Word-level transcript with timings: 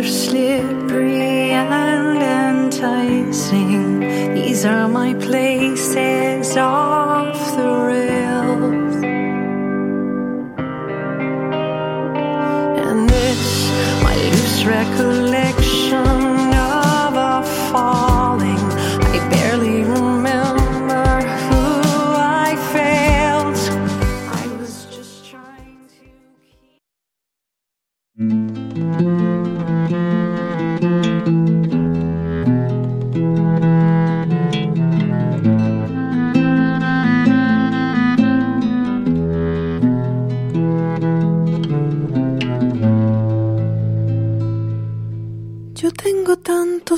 dieser 0.00 0.30
Schlier 0.30 0.77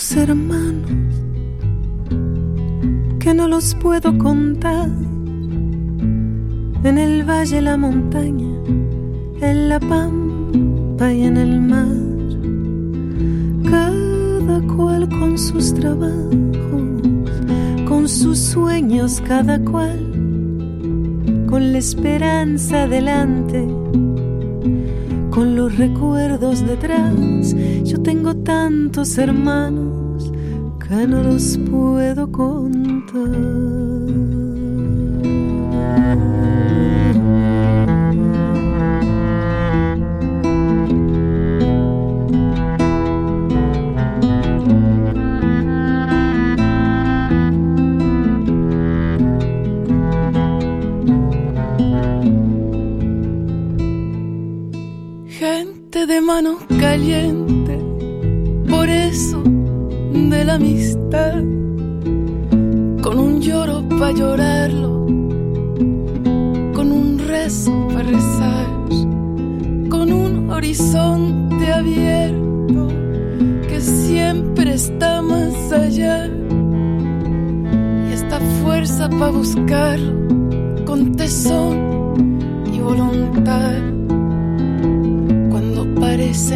hermanos 0.01 0.91
que 3.19 3.35
no 3.35 3.47
los 3.49 3.75
puedo 3.75 4.17
contar. 4.17 4.89
En 6.83 6.97
el 6.97 7.23
valle, 7.23 7.61
la 7.61 7.77
montaña, 7.77 8.49
en 9.43 9.69
la 9.69 9.79
pampa 9.79 11.13
y 11.13 11.25
en 11.25 11.37
el 11.37 11.61
mar. 11.61 11.99
Cada 13.71 14.61
cual 14.75 15.07
con 15.09 15.37
sus 15.37 15.75
trabajos, 15.75 16.83
con 17.87 18.09
sus 18.09 18.39
sueños, 18.39 19.21
cada 19.29 19.63
cual 19.63 19.99
con 21.47 21.73
la 21.73 21.79
esperanza 21.79 22.89
delante 22.89 23.69
con 25.31 25.57
los 25.57 25.79
recuerdos 25.79 26.67
detrás. 26.67 27.55
Yo 27.85 28.01
tengo 28.03 28.35
tantos 28.37 29.17
hermanos 29.17 29.90
que 30.91 31.07
no 31.07 31.23
los 31.23 31.57
puedo 31.71 32.31
contar. 32.33 33.90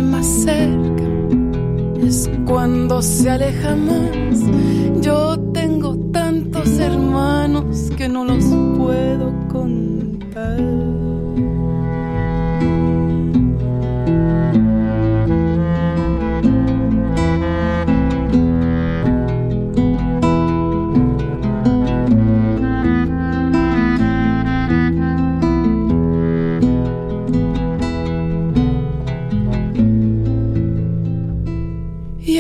Más 0.02 0.24
cerca 0.24 1.02
es 2.00 2.30
cuando 2.46 3.02
se 3.02 3.28
aleja 3.28 3.74
más. 3.74 4.38
Yo 5.02 5.36
tengo 5.52 5.96
tantos 6.12 6.78
hermanos 6.78 7.90
que 7.96 8.08
no 8.08 8.24
los 8.24 8.44
puedo 8.78 9.32
contar. 9.48 10.83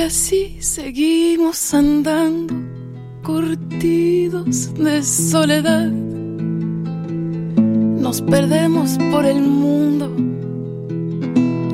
Así 0.04 0.56
seguimos 0.60 1.72
andando, 1.72 2.54
curtidos 3.22 4.74
de 4.74 5.02
soledad. 5.02 5.90
Nos 8.00 8.20
perdemos 8.20 8.98
por 9.10 9.24
el 9.24 9.40
mundo, 9.40 10.14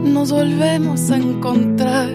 nos 0.05 0.31
volvemos 0.31 1.11
a 1.11 1.17
encontrar. 1.17 2.11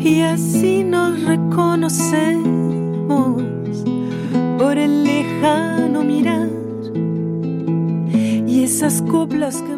Y 0.00 0.22
así 0.22 0.82
nos 0.82 1.22
reconocemos 1.22 3.44
por 4.58 4.76
el 4.76 5.04
lejano 5.04 6.02
mirar 6.02 6.48
y 8.46 8.64
esas 8.64 9.02
coplas 9.02 9.62
que 9.62 9.76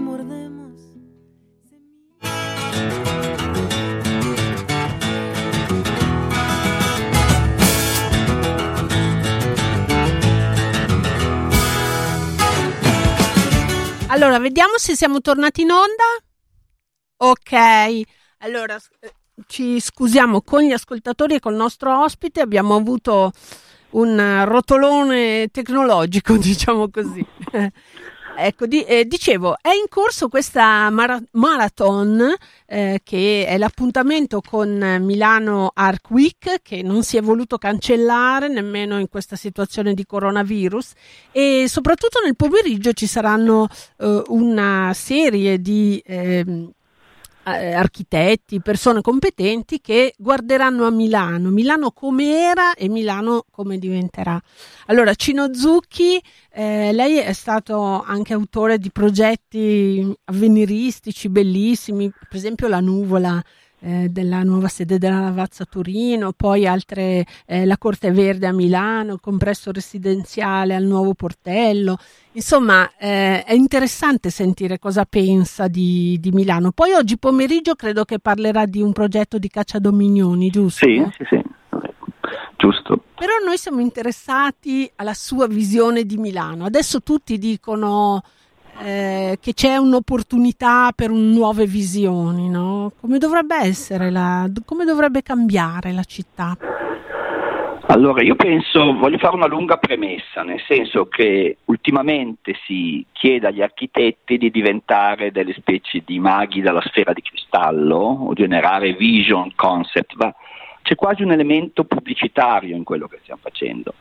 Allora, 14.31 14.45
vediamo 14.45 14.79
se 14.79 14.95
siamo 14.95 15.21
tornati 15.21 15.63
in 15.63 15.73
onda. 15.73 16.05
Ok, 17.17 18.03
allora 18.39 18.79
ci 19.49 19.81
scusiamo 19.81 20.43
con 20.43 20.63
gli 20.63 20.71
ascoltatori 20.71 21.35
e 21.35 21.41
col 21.41 21.57
nostro 21.57 22.05
ospite. 22.05 22.41
Abbiamo 22.41 22.77
avuto 22.77 23.33
un 23.91 24.45
rotolone 24.47 25.49
tecnologico, 25.51 26.37
diciamo 26.39 26.89
così. 26.91 27.27
Ecco, 28.37 28.67
di- 28.67 28.83
eh, 28.85 29.05
dicevo, 29.07 29.57
è 29.61 29.69
in 29.69 29.87
corso 29.89 30.29
questa 30.29 30.89
mara- 30.89 31.21
marathon 31.33 32.33
eh, 32.67 33.01
che 33.03 33.45
è 33.47 33.59
l'appuntamento 33.59 34.41
con 34.41 34.99
Milano 35.03 35.71
Arc 35.75 36.11
Week 36.11 36.63
che 36.63 36.83
non 36.83 37.03
si 37.03 37.19
è 37.19 37.23
voluto 37.23 37.59
cancellare 37.59 38.49
nemmeno 38.49 38.99
in 38.99 39.09
questa 39.09 39.37
situazione 39.37 39.93
di 39.93 40.07
coronavirus. 40.07 40.93
E 41.33 41.67
soprattutto 41.69 42.21
nel 42.25 42.37
pomeriggio 42.37 42.93
ci 42.93 43.07
saranno 43.07 43.69
eh, 43.99 44.23
una 44.29 44.93
serie 44.95 45.61
di 45.61 46.03
ehm, 46.05 46.71
eh, 47.59 47.73
architetti, 47.73 48.61
persone 48.61 49.01
competenti 49.01 49.81
che 49.81 50.15
guarderanno 50.17 50.87
a 50.87 50.91
Milano, 50.91 51.51
Milano 51.51 51.91
come 51.91 52.37
era 52.37 52.75
e 52.75 52.89
Milano 52.89 53.47
come 53.51 53.79
diventerà. 53.79 54.41
Allora, 54.87 55.15
Cino 55.15 55.55
Zucchi, 55.55 56.21
eh, 56.53 56.93
lei 56.93 57.19
è 57.19 57.33
stato 57.33 58.03
anche 58.03 58.35
autore 58.35 58.79
di 58.79 58.91
progetti 58.91 60.13
avveniristici 60.25 61.29
bellissimi, 61.29 62.11
per 62.11 62.37
esempio 62.37 62.69
La 62.69 62.81
Nuvola 62.81 63.43
eh, 63.81 64.09
della 64.09 64.43
nuova 64.43 64.69
sede 64.69 64.99
della 64.99 65.21
Lavazza 65.21 65.63
a 65.63 65.67
Torino, 65.69 66.33
poi 66.33 66.67
altre, 66.67 67.25
eh, 67.47 67.65
la 67.65 67.79
Corte 67.79 68.11
Verde 68.11 68.47
a 68.47 68.53
Milano, 68.53 69.15
il 69.15 69.21
complesso 69.21 69.73
residenziale 69.73 70.75
al 70.75 70.85
Nuovo 70.85 71.15
Portello. 71.15 71.97
Insomma, 72.33 72.91
eh, 72.99 73.43
è 73.43 73.53
interessante 73.55 74.31
sentire 74.31 74.79
cosa 74.79 75.05
pensa 75.05 75.67
di, 75.69 76.19
di 76.21 76.31
Milano. 76.31 76.71
Poi 76.73 76.93
oggi 76.93 77.19
pomeriggio 77.19 77.75
credo 77.75 78.05
che 78.05 78.19
parlerà 78.19 78.67
di 78.67 78.81
un 78.81 78.93
progetto 78.93 79.39
di 79.39 79.49
cacciadominioni, 79.49 80.51
giusto? 80.51 80.87
Sì, 80.87 81.05
sì, 81.17 81.25
sì, 81.29 81.43
giusto. 82.57 83.03
Però 83.17 83.33
noi 83.45 83.59
siamo 83.59 83.81
interessati 83.81 84.91
alla 84.97 85.15
sua 85.15 85.47
visione 85.47 86.05
di 86.05 86.17
Milano. 86.17 86.65
Adesso 86.65 87.03
tutti 87.03 87.37
dicono 87.39 88.23
eh, 88.83 89.39
che 89.41 89.53
c'è 89.55 89.77
un'opportunità 89.77 90.93
per 90.95 91.11
un- 91.11 91.31
nuove 91.33 91.67
visioni, 91.67 92.49
no? 92.49 92.93
Come 93.01 93.19
dovrebbe 93.19 93.57
essere 93.57 94.11
la, 94.11 94.49
come 94.65 94.85
dovrebbe 94.85 95.23
cambiare 95.23 95.93
la 95.93 96.05
città? 96.05 96.57
Allora, 97.87 98.23
io 98.23 98.37
penso, 98.37 98.93
voglio 98.95 99.19
fare 99.19 99.35
una 99.35 99.49
lunga 99.49 99.77
premessa, 99.77 100.43
nel 100.45 100.63
senso 100.67 101.09
che 101.09 101.57
ultimamente 101.65 102.55
si 102.65 103.05
chiede 103.11 103.49
agli 103.49 103.63
architetti 103.63 104.39
di 104.39 104.51
diventare 104.51 105.33
delle 105.33 105.55
specie 105.55 106.03
di 106.05 106.21
maghi 106.21 106.61
dalla 106.61 106.83
sfera 106.83 107.13
di 107.13 107.21
cristallo 107.21 107.97
o 107.97 108.33
generare 108.35 108.93
vision 108.93 109.53
concept, 109.57 110.15
ma 110.15 110.33
c'è 110.83 110.95
quasi 110.95 111.23
un 111.23 111.33
elemento 111.33 111.83
pubblicitario 111.83 112.77
in 112.77 112.85
quello 112.85 113.09
che 113.09 113.19
stiamo 113.23 113.41
facendo 113.43 113.95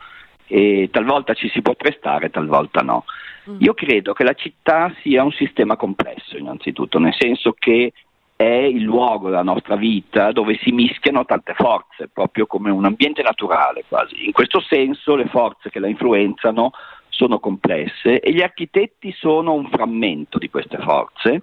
e 0.46 0.88
talvolta 0.90 1.34
ci 1.34 1.48
si 1.48 1.62
può 1.62 1.74
prestare, 1.74 2.30
talvolta 2.30 2.80
no. 2.80 3.04
Mm. 3.48 3.56
Io 3.60 3.74
credo 3.74 4.12
che 4.12 4.24
la 4.24 4.34
città 4.34 4.92
sia 5.02 5.22
un 5.22 5.32
sistema 5.32 5.76
complesso 5.76 6.36
innanzitutto, 6.36 6.98
nel 6.98 7.14
senso 7.16 7.54
che 7.58 7.92
è 8.36 8.44
il 8.44 8.82
luogo 8.82 9.28
della 9.28 9.42
nostra 9.42 9.76
vita 9.76 10.32
dove 10.32 10.58
si 10.62 10.72
mischiano 10.72 11.26
tante 11.26 11.52
forze, 11.54 12.08
proprio 12.08 12.46
come 12.46 12.70
un 12.70 12.86
ambiente 12.86 13.22
naturale 13.22 13.84
quasi. 13.86 14.24
In 14.24 14.32
questo 14.32 14.60
senso 14.60 15.14
le 15.14 15.26
forze 15.26 15.68
che 15.68 15.78
la 15.78 15.88
influenzano 15.88 16.70
sono 17.08 17.38
complesse 17.38 18.20
e 18.20 18.32
gli 18.32 18.40
architetti 18.40 19.12
sono 19.12 19.52
un 19.52 19.68
frammento 19.68 20.38
di 20.38 20.48
queste 20.48 20.78
forze, 20.78 21.42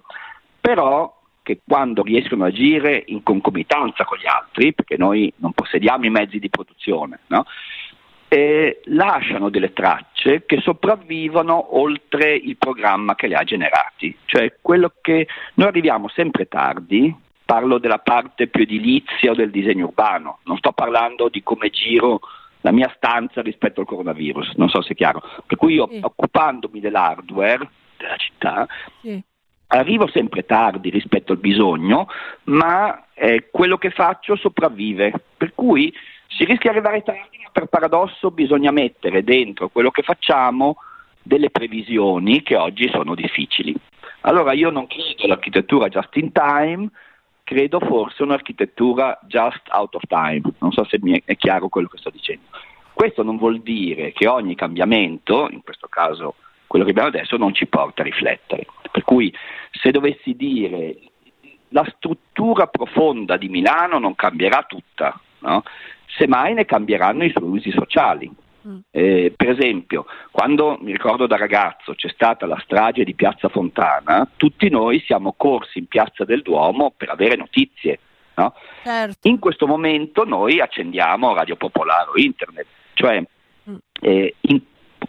però 0.60 1.16
che 1.48 1.60
quando 1.64 2.02
riescono 2.02 2.44
a 2.44 2.48
agire 2.48 3.04
in 3.06 3.22
concomitanza 3.22 4.04
con 4.04 4.18
gli 4.18 4.26
altri, 4.26 4.74
perché 4.74 4.96
noi 4.96 5.32
non 5.36 5.52
possediamo 5.52 6.04
i 6.04 6.10
mezzi 6.10 6.38
di 6.38 6.50
produzione, 6.50 7.20
no? 7.28 7.44
Eh, 8.28 8.82
lasciano 8.84 9.48
delle 9.48 9.72
tracce 9.72 10.44
che 10.44 10.60
sopravvivono 10.60 11.78
oltre 11.78 12.34
il 12.34 12.56
programma 12.56 13.14
che 13.14 13.26
le 13.26 13.34
ha 13.34 13.44
generati. 13.44 14.16
Cioè 14.26 14.56
quello 14.60 14.92
che 15.00 15.26
noi 15.54 15.68
arriviamo 15.68 16.08
sempre 16.08 16.46
tardi, 16.46 17.14
parlo 17.44 17.78
della 17.78 17.98
parte 17.98 18.48
più 18.48 18.62
edilizia 18.62 19.30
o 19.30 19.34
del 19.34 19.50
disegno 19.50 19.86
urbano, 19.86 20.40
non 20.44 20.58
sto 20.58 20.72
parlando 20.72 21.28
di 21.28 21.42
come 21.42 21.70
giro 21.70 22.20
la 22.62 22.72
mia 22.72 22.92
stanza 22.96 23.40
rispetto 23.40 23.80
al 23.80 23.86
coronavirus, 23.86 24.54
non 24.56 24.68
so 24.68 24.82
se 24.82 24.92
è 24.92 24.96
chiaro. 24.96 25.22
Per 25.46 25.56
cui 25.56 25.74
io 25.74 25.88
sì. 25.90 26.00
occupandomi 26.02 26.80
dell'hardware 26.80 27.70
della 27.96 28.16
città, 28.16 28.66
sì. 29.00 29.18
arrivo 29.68 30.08
sempre 30.08 30.44
tardi 30.44 30.90
rispetto 30.90 31.32
al 31.32 31.38
bisogno, 31.38 32.08
ma 32.44 33.06
eh, 33.14 33.48
quello 33.50 33.78
che 33.78 33.90
faccio 33.90 34.36
sopravvive. 34.36 35.12
Per 35.36 35.54
cui 35.54 35.94
si 36.28 36.44
rischia 36.44 36.70
di 36.70 36.78
arrivare 36.78 37.02
tardi, 37.02 37.38
ma 37.42 37.50
per 37.50 37.66
paradosso 37.66 38.30
bisogna 38.30 38.70
mettere 38.70 39.24
dentro 39.24 39.68
quello 39.68 39.90
che 39.90 40.02
facciamo 40.02 40.76
delle 41.22 41.50
previsioni 41.50 42.42
che 42.42 42.56
oggi 42.56 42.88
sono 42.90 43.14
difficili. 43.14 43.74
Allora 44.22 44.52
io 44.52 44.70
non 44.70 44.86
credo 44.86 45.24
all'architettura 45.24 45.88
just 45.88 46.14
in 46.16 46.32
time, 46.32 46.88
credo 47.44 47.80
forse 47.80 48.22
un'architettura 48.22 49.18
just 49.26 49.62
out 49.70 49.94
of 49.94 50.02
time. 50.06 50.42
Non 50.58 50.72
so 50.72 50.84
se 50.84 50.98
mi 51.00 51.20
è 51.24 51.36
chiaro 51.36 51.68
quello 51.68 51.88
che 51.88 51.98
sto 51.98 52.10
dicendo. 52.10 52.44
Questo 52.92 53.22
non 53.22 53.36
vuol 53.36 53.60
dire 53.60 54.12
che 54.12 54.26
ogni 54.26 54.54
cambiamento, 54.54 55.48
in 55.50 55.62
questo 55.62 55.86
caso 55.88 56.34
quello 56.66 56.84
che 56.84 56.90
abbiamo 56.90 57.08
adesso, 57.08 57.36
non 57.36 57.54
ci 57.54 57.66
porta 57.66 58.02
a 58.02 58.04
riflettere. 58.04 58.66
Per 58.90 59.02
cui 59.04 59.32
se 59.70 59.90
dovessi 59.90 60.34
dire 60.34 60.96
la 61.68 61.86
struttura 61.96 62.66
profonda 62.66 63.36
di 63.36 63.48
Milano 63.48 63.98
non 63.98 64.14
cambierà 64.14 64.64
tutta, 64.64 65.18
no? 65.40 65.62
semmai 66.16 66.54
ne 66.54 66.64
cambieranno 66.64 67.24
i 67.24 67.30
suoi 67.30 67.48
usi 67.48 67.70
sociali. 67.70 68.30
Mm. 68.66 68.78
Eh, 68.90 69.32
per 69.36 69.50
esempio, 69.50 70.06
quando 70.30 70.78
mi 70.80 70.92
ricordo 70.92 71.26
da 71.26 71.36
ragazzo 71.36 71.94
c'è 71.94 72.08
stata 72.08 72.46
la 72.46 72.60
strage 72.62 73.04
di 73.04 73.14
Piazza 73.14 73.48
Fontana, 73.48 74.28
tutti 74.36 74.68
noi 74.68 75.00
siamo 75.00 75.34
corsi 75.36 75.78
in 75.78 75.86
Piazza 75.86 76.24
del 76.24 76.42
Duomo 76.42 76.92
per 76.96 77.10
avere 77.10 77.36
notizie. 77.36 78.00
No? 78.34 78.54
Certo. 78.82 79.28
In 79.28 79.38
questo 79.38 79.66
momento 79.66 80.24
noi 80.24 80.60
accendiamo 80.60 81.34
Radio 81.34 81.56
Popolare 81.56 82.10
o 82.10 82.18
Internet, 82.18 82.66
cioè 82.94 83.20
mm. 83.70 83.76
eh, 84.00 84.34
in, 84.40 84.60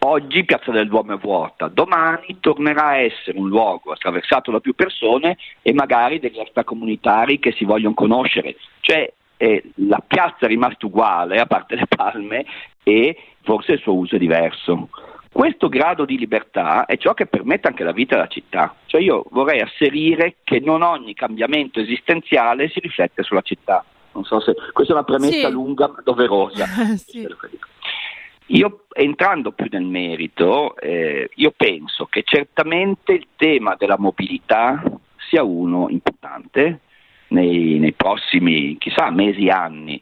oggi 0.02 0.46
Piazza 0.46 0.72
del 0.72 0.88
Duomo 0.88 1.14
è 1.14 1.18
vuota, 1.18 1.68
domani 1.68 2.38
tornerà 2.40 2.88
a 2.88 2.98
essere 2.98 3.38
un 3.38 3.48
luogo 3.48 3.92
attraversato 3.92 4.52
da 4.52 4.60
più 4.60 4.74
persone 4.74 5.38
e 5.62 5.74
magari 5.74 6.20
degli 6.20 6.40
extracomunitari 6.40 7.40
che 7.40 7.52
si 7.52 7.66
vogliono 7.66 7.96
conoscere. 7.96 8.56
Cioè 8.82 9.12
eh, 9.42 9.72
la 9.76 10.04
piazza 10.06 10.46
è 10.46 10.48
rimasta 10.48 10.86
uguale, 10.86 11.40
a 11.40 11.46
parte 11.46 11.76
le 11.76 11.88
palme, 11.88 12.46
e 12.84 13.16
forse 13.42 13.72
il 13.74 13.80
suo 13.80 13.96
uso 13.96 14.16
è 14.16 14.20
diverso. 14.20 14.90
Questo 15.32 15.70
grado 15.70 16.04
di 16.04 16.18
libertà 16.18 16.86
è 16.86 16.98
ciò 16.98 17.14
che 17.14 17.26
permette 17.26 17.70
anche 17.70 17.86
la 17.86 17.94
vita 17.94 18.16
della 18.16 18.28
città. 18.28 18.76
Cioè 18.86 19.00
io 19.00 19.24
vorrei 19.30 19.62
asserire 19.62 20.38
che 20.44 20.60
non 20.60 20.82
ogni 20.82 21.14
cambiamento 21.14 21.80
esistenziale 21.80 22.68
si 22.68 22.82
riflette 22.82 23.24
sulla 23.24 23.42
città. 23.42 23.86
Non 24.12 24.26
so 24.26 24.42
se 24.42 24.54
questa 24.74 24.94
è 24.94 24.96
una 24.98 25.06
premessa 25.06 25.48
sì. 25.48 25.54
lunga 25.54 25.88
ma 25.88 26.02
doverosa. 26.04 26.66
sì. 26.98 27.26
Io 28.48 28.86
entrando 28.92 29.52
più 29.52 29.68
nel 29.70 29.84
merito, 29.84 30.76
eh, 30.76 31.30
io 31.36 31.54
penso 31.56 32.08
che 32.08 32.24
certamente 32.26 33.14
il 33.14 33.28
tema 33.38 33.76
della 33.78 33.98
mobilità 33.98 34.84
sia 35.30 35.44
uno 35.44 35.88
importante, 35.90 36.80
nei, 37.30 37.80
nei 37.80 37.94
prossimi, 37.94 38.78
chissà, 38.78 39.10
mesi, 39.10 39.50
anni, 39.50 40.02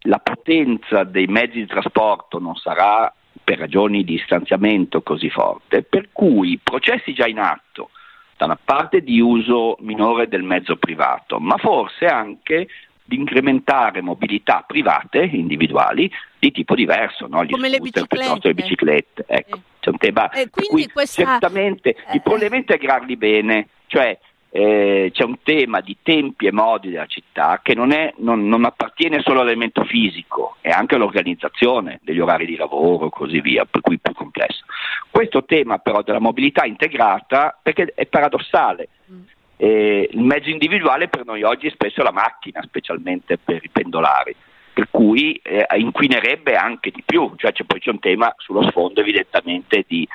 la 0.00 0.18
potenza 0.18 1.04
dei 1.04 1.26
mezzi 1.26 1.58
di 1.58 1.66
trasporto 1.66 2.38
non 2.38 2.54
sarà 2.56 3.12
per 3.42 3.58
ragioni 3.58 4.04
di 4.04 4.20
stanziamento 4.24 5.02
così 5.02 5.30
forte, 5.30 5.82
per 5.82 6.08
cui 6.12 6.58
processi 6.62 7.12
già 7.12 7.26
in 7.26 7.38
atto, 7.38 7.90
da 8.36 8.46
una 8.46 8.58
parte 8.62 9.02
di 9.02 9.20
uso 9.20 9.76
minore 9.80 10.28
del 10.28 10.42
mezzo 10.42 10.76
privato, 10.76 11.38
ma 11.38 11.56
forse 11.56 12.06
anche 12.06 12.68
di 13.04 13.16
incrementare 13.16 14.00
mobilità 14.02 14.64
private, 14.66 15.20
individuali, 15.32 16.10
di 16.38 16.50
tipo 16.50 16.74
diverso, 16.74 17.28
no? 17.28 17.44
Gli 17.44 17.50
come 17.50 17.68
le 17.68 17.78
biciclette. 17.78 18.48
le 18.48 18.54
biciclette. 18.54 19.24
Ecco, 19.28 19.56
eh. 19.56 19.60
c'è 19.78 19.90
un 19.90 19.98
tema 19.98 20.30
eh, 20.30 20.50
quindi 20.50 20.90
questa... 20.90 21.24
certamente 21.24 21.96
il 22.12 22.20
problema 22.20 22.56
è 22.56 22.58
integrarli 22.58 23.16
bene, 23.16 23.68
cioè 23.86 24.18
eh, 24.56 25.10
c'è 25.12 25.22
un 25.22 25.36
tema 25.42 25.82
di 25.82 25.98
tempi 26.02 26.46
e 26.46 26.52
modi 26.52 26.88
della 26.88 27.04
città 27.04 27.60
che 27.62 27.74
non, 27.74 27.92
è, 27.92 28.14
non, 28.16 28.48
non, 28.48 28.64
appartiene 28.64 29.20
solo 29.20 29.40
all'elemento 29.40 29.84
fisico, 29.84 30.56
è 30.62 30.70
anche 30.70 30.94
all'organizzazione 30.94 32.00
degli 32.02 32.20
orari 32.20 32.46
di 32.46 32.56
lavoro 32.56 33.06
e 33.06 33.10
così 33.10 33.42
via, 33.42 33.66
per 33.66 33.82
cui 33.82 33.98
più 33.98 34.14
complesso. 34.14 34.64
Questo 35.10 35.44
tema 35.44 35.76
però 35.76 36.00
della 36.00 36.20
mobilità 36.20 36.64
integrata, 36.64 37.58
perché 37.62 37.92
è 37.94 38.06
paradossale, 38.06 38.88
mm. 39.12 39.20
eh, 39.58 40.08
il 40.10 40.22
mezzo 40.22 40.48
individuale 40.48 41.08
per 41.08 41.26
noi 41.26 41.42
oggi 41.42 41.66
è 41.66 41.70
spesso 41.70 42.02
la 42.02 42.12
macchina, 42.12 42.62
specialmente 42.62 43.36
per 43.36 43.62
i 43.62 43.68
pendolari, 43.68 44.34
per 44.72 44.88
cui 44.90 45.38
eh, 45.42 45.66
inquinerebbe 45.76 46.54
anche 46.56 46.90
di 46.90 47.02
più, 47.04 47.30
cioè 47.36 47.52
c'è 47.52 47.64
poi 47.64 47.80
c'è 47.80 47.90
un 47.90 47.98
tema 47.98 48.34
sullo 48.38 48.62
sfondo 48.70 49.00
evidentemente 49.00 49.84
di 49.86 50.08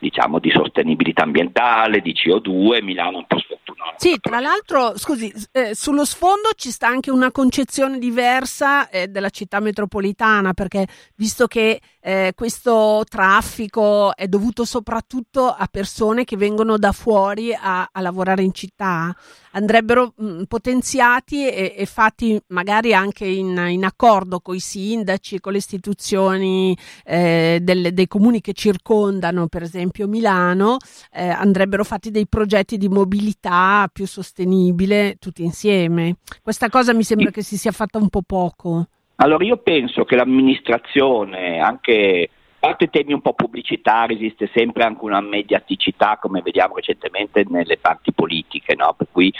diciamo, 0.00 0.38
di 0.38 0.50
sostenibilità 0.50 1.22
ambientale, 1.22 2.00
di 2.00 2.12
CO2, 2.12 2.82
Milano 2.82 3.12
è 3.12 3.16
un 3.16 3.26
po' 3.26 3.38
sfortunata. 3.38 3.94
Sì, 3.96 4.18
tra 4.20 4.40
l'altro, 4.40 4.96
scusi, 4.96 5.32
eh, 5.52 5.74
sullo 5.74 6.04
sfondo 6.04 6.50
ci 6.56 6.70
sta 6.70 6.88
anche 6.88 7.10
una 7.10 7.30
concezione 7.30 7.98
diversa 7.98 8.88
eh, 8.88 9.08
della 9.08 9.30
città 9.30 9.60
metropolitana, 9.60 10.54
perché 10.54 10.86
visto 11.16 11.46
che 11.46 11.80
eh, 12.00 12.32
questo 12.34 13.04
traffico 13.08 14.16
è 14.16 14.26
dovuto 14.26 14.64
soprattutto 14.64 15.48
a 15.48 15.68
persone 15.70 16.24
che 16.24 16.36
vengono 16.36 16.78
da 16.78 16.92
fuori 16.92 17.52
a, 17.54 17.88
a 17.92 18.00
lavorare 18.00 18.42
in 18.42 18.52
città, 18.52 19.14
andrebbero 19.52 20.14
mh, 20.16 20.24
mm, 20.24 20.42
potenziati 20.44 21.46
e, 21.46 21.74
e, 21.76 21.86
fatti 21.86 22.40
magari 22.48 22.94
anche 22.94 23.26
in, 23.26 23.56
in, 23.68 23.84
accordo 23.84 24.40
con 24.40 24.54
i 24.54 24.60
sindaci, 24.60 25.40
con 25.40 25.52
le 25.52 25.58
istituzioni 25.58 26.76
eh, 27.04 27.58
del, 27.60 27.92
dei 27.92 28.06
comuni 28.06 28.40
che 28.40 28.54
circondano, 28.54 29.48
per 29.48 29.62
esempio 29.62 30.08
Milano, 30.08 30.78
eh, 31.12 31.28
andrebbero 31.28 31.84
fatti 31.84 32.10
dei 32.10 32.26
progetti 32.26 32.78
di 32.78 32.88
mobilità 32.88 33.88
più 33.92 34.06
sostenibile 34.06 35.16
tutti 35.18 35.42
insieme. 35.42 36.16
Questa 36.42 36.68
cosa 36.70 36.94
mi 36.94 37.04
sembra 37.04 37.30
che 37.30 37.42
si 37.42 37.58
sia 37.58 37.72
fatta 37.72 37.98
un 37.98 38.08
po' 38.08 38.22
poco. 38.22 38.86
Allora 39.22 39.44
io 39.44 39.58
penso 39.58 40.04
che 40.04 40.16
l'amministrazione, 40.16 41.58
anche 41.60 42.30
a 42.54 42.56
parte 42.58 42.88
temi 42.88 43.12
un 43.12 43.20
po' 43.20 43.34
pubblicitari, 43.34 44.14
esiste 44.14 44.50
sempre 44.54 44.82
anche 44.84 45.04
una 45.04 45.20
mediaticità, 45.20 46.16
come 46.18 46.40
vediamo 46.40 46.76
recentemente 46.76 47.44
nelle 47.46 47.76
parti 47.76 48.12
politiche, 48.14 48.74
no? 48.74 48.94
per 48.96 49.08
cui 49.12 49.30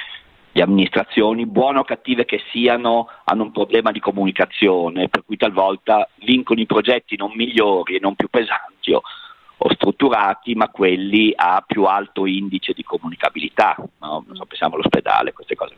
le 0.52 0.62
amministrazioni, 0.62 1.46
buone 1.46 1.78
o 1.78 1.84
cattive 1.84 2.26
che 2.26 2.42
siano, 2.50 3.08
hanno 3.24 3.44
un 3.44 3.52
problema 3.52 3.90
di 3.90 4.00
comunicazione, 4.00 5.08
per 5.08 5.24
cui 5.24 5.38
talvolta 5.38 6.06
vincono 6.26 6.60
i 6.60 6.66
progetti 6.66 7.16
non 7.16 7.32
migliori 7.34 7.96
e 7.96 8.00
non 8.00 8.16
più 8.16 8.28
pesanti 8.28 8.92
o, 8.92 9.00
strutturati, 9.72 10.54
ma 10.54 10.68
quelli 10.68 11.32
a 11.34 11.64
più 11.66 11.84
alto 11.84 12.26
indice 12.26 12.74
di 12.74 12.82
comunicabilità. 12.82 13.76
No? 14.00 14.26
Pensiamo 14.46 14.74
all'ospedale, 14.74 15.32
queste 15.32 15.54
cose. 15.54 15.74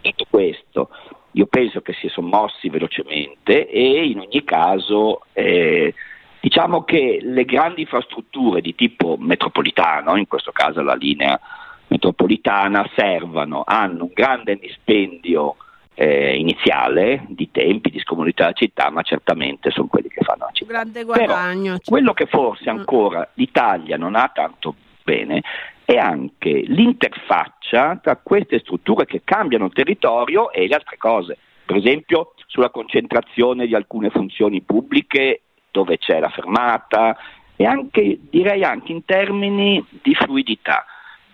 Detto 0.00 0.24
questo, 0.28 0.90
io 1.36 1.46
penso 1.46 1.82
che 1.82 1.92
si 1.92 2.08
sono 2.08 2.28
mossi 2.28 2.70
velocemente 2.70 3.68
e 3.68 4.06
in 4.06 4.20
ogni 4.20 4.42
caso 4.42 5.20
eh, 5.34 5.94
diciamo 6.40 6.82
che 6.84 7.18
le 7.22 7.44
grandi 7.44 7.82
infrastrutture 7.82 8.62
di 8.62 8.74
tipo 8.74 9.16
metropolitano, 9.18 10.16
in 10.16 10.26
questo 10.26 10.50
caso 10.52 10.80
la 10.82 10.94
linea 10.94 11.38
metropolitana, 11.88 12.88
servono, 12.96 13.64
hanno 13.66 14.04
un 14.04 14.10
grande 14.14 14.56
dispendio 14.56 15.56
eh, 15.92 16.36
iniziale 16.36 17.26
di 17.28 17.50
tempi, 17.50 17.90
di 17.90 18.00
scomunità 18.00 18.44
della 18.44 18.54
città, 18.54 18.90
ma 18.90 19.02
certamente 19.02 19.70
sono 19.70 19.88
quelli 19.88 20.08
che 20.08 20.24
fanno 20.24 20.46
la 20.46 20.50
città. 20.52 20.72
Grande 20.72 21.04
guadagno. 21.04 21.62
Però, 21.62 21.78
quello 21.84 22.12
che 22.14 22.26
forse 22.26 22.72
mm. 22.72 22.78
ancora 22.78 23.28
l'Italia 23.34 23.98
non 23.98 24.14
ha 24.14 24.30
tanto 24.32 24.74
bene 25.04 25.42
è 25.86 25.96
anche 25.96 26.50
l'interfaccia 26.50 28.00
tra 28.02 28.16
queste 28.16 28.58
strutture 28.58 29.06
che 29.06 29.22
cambiano 29.22 29.68
territorio 29.68 30.50
e 30.50 30.66
le 30.66 30.74
altre 30.74 30.96
cose. 30.96 31.38
Per 31.64 31.76
esempio 31.76 32.34
sulla 32.46 32.70
concentrazione 32.70 33.68
di 33.68 33.74
alcune 33.74 34.10
funzioni 34.10 34.62
pubbliche 34.62 35.42
dove 35.70 35.96
c'è 35.98 36.18
la 36.18 36.28
fermata 36.28 37.16
e 37.54 37.64
anche, 37.64 38.18
direi 38.28 38.64
anche 38.64 38.90
in 38.90 39.04
termini 39.04 39.84
di 40.02 40.12
fluidità. 40.14 40.84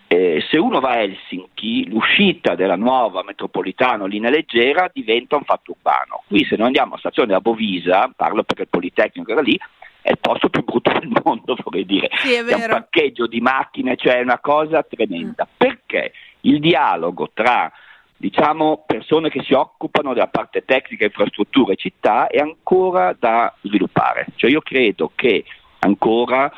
Eh, 0.07 0.45
se 0.47 0.57
uno 0.57 0.79
va 0.79 0.91
a 0.91 1.01
Helsinki, 1.01 1.89
l'uscita 1.89 2.53
della 2.53 2.75
nuova 2.75 3.23
metropolitana 3.23 4.05
linea 4.05 4.29
leggera 4.29 4.87
diventa 4.93 5.35
un 5.35 5.45
fatto 5.45 5.71
urbano. 5.71 6.21
Qui 6.27 6.45
se 6.45 6.57
noi 6.57 6.67
andiamo 6.67 6.93
a 6.93 6.99
stazione 6.99 7.33
a 7.33 7.41
Bovisa, 7.41 8.11
parlo 8.15 8.43
perché 8.43 8.63
il 8.63 8.67
Politecnico 8.69 9.31
era 9.31 9.41
lì, 9.41 9.59
è 10.03 10.11
il 10.11 10.19
posto 10.19 10.49
più 10.49 10.63
brutto 10.63 10.91
del 10.91 11.09
mondo, 11.23 11.55
vorrei 11.63 11.85
dire. 11.85 12.09
Sì, 12.17 12.33
è, 12.33 12.43
è 12.43 12.53
un 12.53 12.67
parcheggio 12.67 13.25
di 13.25 13.41
macchine, 13.41 13.95
cioè 13.95 14.17
è 14.17 14.21
una 14.21 14.39
cosa 14.39 14.83
tremenda. 14.83 15.47
Mm. 15.49 15.55
Perché 15.57 16.13
il 16.41 16.59
dialogo 16.59 17.31
tra 17.33 17.71
diciamo, 18.17 18.83
persone 18.85 19.29
che 19.29 19.43
si 19.43 19.53
occupano 19.53 20.13
della 20.13 20.27
parte 20.27 20.63
tecnica, 20.65 21.05
infrastrutture 21.05 21.73
e 21.73 21.77
città 21.77 22.27
è 22.27 22.39
ancora 22.39 23.15
da 23.17 23.53
sviluppare. 23.61 24.27
Cioè 24.35 24.49
io 24.51 24.61
credo 24.61 25.11
che 25.15 25.43
ancora 25.79 26.51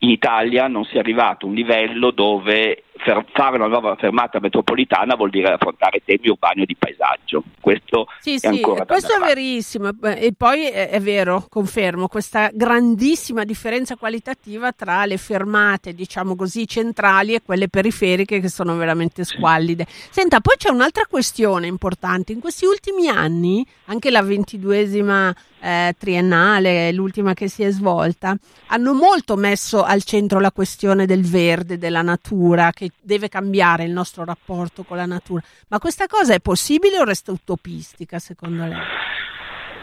in 0.00 0.10
Italia 0.10 0.66
non 0.68 0.84
sia 0.84 1.00
arrivato 1.00 1.46
a 1.46 1.48
un 1.48 1.54
livello 1.54 2.10
dove 2.10 2.84
fare 2.98 3.56
una 3.56 3.66
nuova 3.66 3.94
fermata 3.96 4.38
metropolitana 4.40 5.14
vuol 5.14 5.30
dire 5.30 5.52
affrontare 5.52 6.02
temi 6.04 6.28
urbani 6.28 6.62
e 6.62 6.66
di 6.66 6.76
paesaggio. 6.76 7.44
Questo 7.60 8.06
sì, 8.20 8.34
è 8.34 8.38
sì, 8.38 8.46
ancora 8.46 8.84
questo 8.84 9.14
è 9.14 9.18
verissimo. 9.18 9.90
E 10.02 10.32
poi 10.36 10.66
è, 10.68 11.00
vero, 11.00 11.46
confermo, 11.48 12.08
questa 12.08 12.50
grandissima 12.52 13.44
differenza 13.44 13.96
qualitativa 13.96 14.72
tra 14.72 15.04
le 15.04 15.16
fermate, 15.16 15.94
diciamo 15.94 16.36
così, 16.36 16.66
centrali 16.66 17.34
e 17.34 17.42
quelle 17.42 17.68
periferiche 17.68 18.40
che 18.40 18.48
sono 18.48 18.76
veramente 18.76 19.24
squallide. 19.24 19.86
Senta, 19.88 20.40
poi 20.40 20.56
c'è 20.56 20.70
un'altra 20.70 21.04
questione 21.08 21.66
importante. 21.66 22.32
In 22.32 22.40
questi 22.40 22.64
ultimi 22.64 23.08
anni, 23.08 23.66
anche 23.86 24.10
la 24.10 24.22
ventiduesima 24.22 25.34
eh, 25.60 25.94
triennale, 25.98 26.92
l'ultima 26.92 27.34
che 27.34 27.48
si 27.48 27.62
è 27.62 27.70
svolta, 27.70 28.36
hanno 28.68 28.94
molto 28.94 29.36
messo 29.36 29.82
al 29.82 30.02
centro 30.04 30.38
la 30.38 30.52
questione 30.52 31.06
del 31.06 31.24
verde, 31.26 31.78
della 31.78 32.02
natura, 32.02 32.70
che 32.72 32.85
deve 33.00 33.28
cambiare 33.28 33.84
il 33.84 33.92
nostro 33.92 34.24
rapporto 34.24 34.82
con 34.82 34.96
la 34.96 35.06
natura. 35.06 35.42
Ma 35.68 35.78
questa 35.78 36.06
cosa 36.06 36.34
è 36.34 36.40
possibile 36.40 36.98
o 36.98 37.04
resta 37.04 37.32
utopistica 37.32 38.18
secondo 38.18 38.64
lei? 38.64 38.78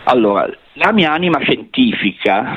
Allora, 0.05 0.49
la 0.73 0.91
mia 0.91 1.11
anima 1.11 1.39
scientifica, 1.39 2.55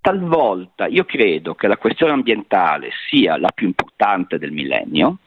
talvolta 0.00 0.86
io 0.86 1.04
credo 1.04 1.54
che 1.54 1.68
la 1.68 1.76
questione 1.76 2.12
ambientale 2.12 2.90
sia 3.08 3.38
la 3.38 3.50
più 3.54 3.66
importante 3.66 4.38
del 4.38 4.52
millennio, 4.52 5.18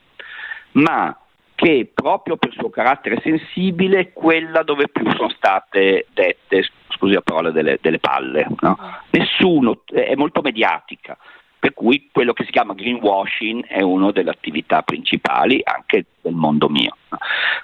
ma 0.73 1.17
che 1.55 1.89
proprio 1.91 2.37
per 2.37 2.49
il 2.49 2.59
suo 2.59 2.69
carattere 2.69 3.19
sensibile 3.23 3.99
è 3.99 4.13
quella 4.13 4.61
dove 4.61 4.89
più 4.89 5.09
sono 5.13 5.29
state 5.29 6.05
dette, 6.13 6.69
scusi 6.89 7.13
la 7.13 7.21
parola, 7.21 7.49
delle, 7.49 7.79
delle 7.81 7.97
palle. 7.97 8.45
No? 8.59 8.77
Nessuno, 9.09 9.81
è 9.85 10.13
molto 10.13 10.41
mediatica, 10.41 11.17
per 11.67 11.73
cui 11.73 12.07
quello 12.13 12.31
che 12.31 12.45
si 12.45 12.51
chiama 12.51 12.73
greenwashing 12.73 13.65
è 13.65 13.81
una 13.81 14.11
delle 14.11 14.29
attività 14.29 14.83
principali 14.83 15.59
anche 15.63 16.05
del 16.21 16.33
mondo 16.33 16.69
mio. 16.69 16.95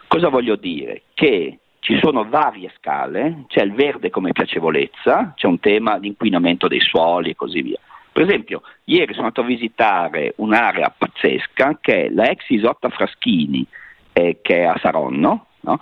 Cosa 0.07 0.27
voglio 0.27 0.57
dire? 0.57 1.03
Che 1.13 1.60
ci 1.79 1.98
sono 2.01 2.27
varie 2.27 2.74
scale, 2.77 3.45
c'è 3.48 3.63
il 3.63 3.72
verde 3.72 4.10
come 4.10 4.33
piacevolezza, 4.33 5.31
c'è 5.38 5.48
un 5.48 5.60
tema 5.60 6.00
di 6.00 6.07
inquinamento 6.07 6.67
dei 6.67 6.81
suoli 6.81 7.29
e 7.29 7.36
così 7.36 7.62
via. 7.62 7.79
Per 8.12 8.24
esempio, 8.24 8.62
ieri 8.86 9.13
sono 9.13 9.27
andato 9.27 9.41
a 9.41 9.45
visitare 9.45 10.33
un'area 10.38 10.93
pazzesca 10.98 11.77
che 11.79 12.05
è 12.05 12.10
la 12.10 12.29
ex 12.29 12.50
Isotta 12.50 12.89
Fraschini, 12.89 13.65
eh, 14.12 14.39
che 14.41 14.57
è 14.57 14.63
a 14.65 14.77
Saronno, 14.81 15.45
no? 15.62 15.79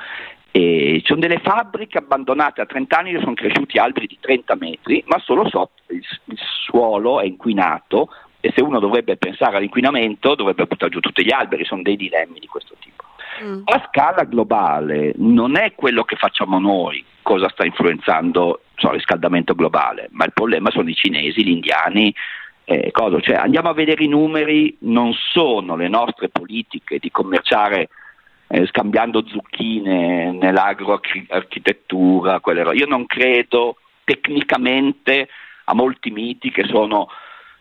E 0.52 0.98
ci 1.00 1.06
sono 1.06 1.22
delle 1.22 1.40
fabbriche 1.40 1.98
abbandonate 1.98 2.62
a 2.62 2.66
30 2.66 2.98
anni 2.98 3.12
dove 3.12 3.24
sono 3.24 3.36
cresciuti 3.36 3.78
alberi 3.78 4.08
di 4.08 4.18
30 4.20 4.56
metri, 4.56 5.04
ma 5.08 5.18
solo 5.20 5.48
sotto 5.48 5.82
il, 5.88 6.04
il 6.26 6.40
suolo 6.66 7.22
è 7.22 7.26
inquinato 7.26 8.10
e 8.42 8.52
se 8.56 8.62
uno 8.62 8.80
dovrebbe 8.80 9.18
pensare 9.18 9.58
all'inquinamento 9.58 10.36
dovrebbe 10.36 10.66
buttare 10.66 10.92
giù 10.92 11.00
tutti 11.00 11.24
gli 11.24 11.32
alberi, 11.32 11.64
sono 11.64 11.84
dei 11.84 11.96
dilemmi 11.96 12.40
di 12.40 12.48
questo 12.48 12.76
tipo. 12.80 13.04
Mm. 13.44 13.62
A 13.66 13.88
scala 13.88 14.24
globale 14.24 15.14
non 15.18 15.58
è 15.58 15.74
quello 15.74 16.04
che 16.04 16.16
facciamo 16.16 16.60
noi 16.60 17.04
cosa 17.22 17.50
sta 17.50 17.66
influenzando 17.66 18.62
so, 18.76 18.88
il 18.88 18.96
riscaldamento 18.96 19.56
globale, 19.56 20.10
ma 20.12 20.26
il 20.26 20.34
problema 20.34 20.70
sono 20.72 20.90
i 20.90 20.96
cinesi, 20.96 21.44
gli 21.44 21.52
indiani, 21.52 22.14
eh, 22.66 22.92
cioè, 23.22 23.36
andiamo 23.36 23.70
a 23.70 23.74
vedere 23.74 24.04
i 24.04 24.08
numeri, 24.08 24.76
non 24.80 25.14
sono 25.14 25.76
le 25.76 25.88
nostre 25.88 26.30
politiche 26.30 27.00
di 27.00 27.12
commerciare 27.12 27.90
eh, 28.52 28.68
scambiando 28.68 29.26
zucchine 29.26 30.32
nell'agroarchitettura. 30.34 32.42
Io 32.74 32.86
non 32.86 33.06
credo 33.06 33.78
tecnicamente 34.04 35.30
a 35.66 35.74
molti 35.74 36.12
miti 36.12 36.52
che 36.52 36.66
sono 36.66 37.08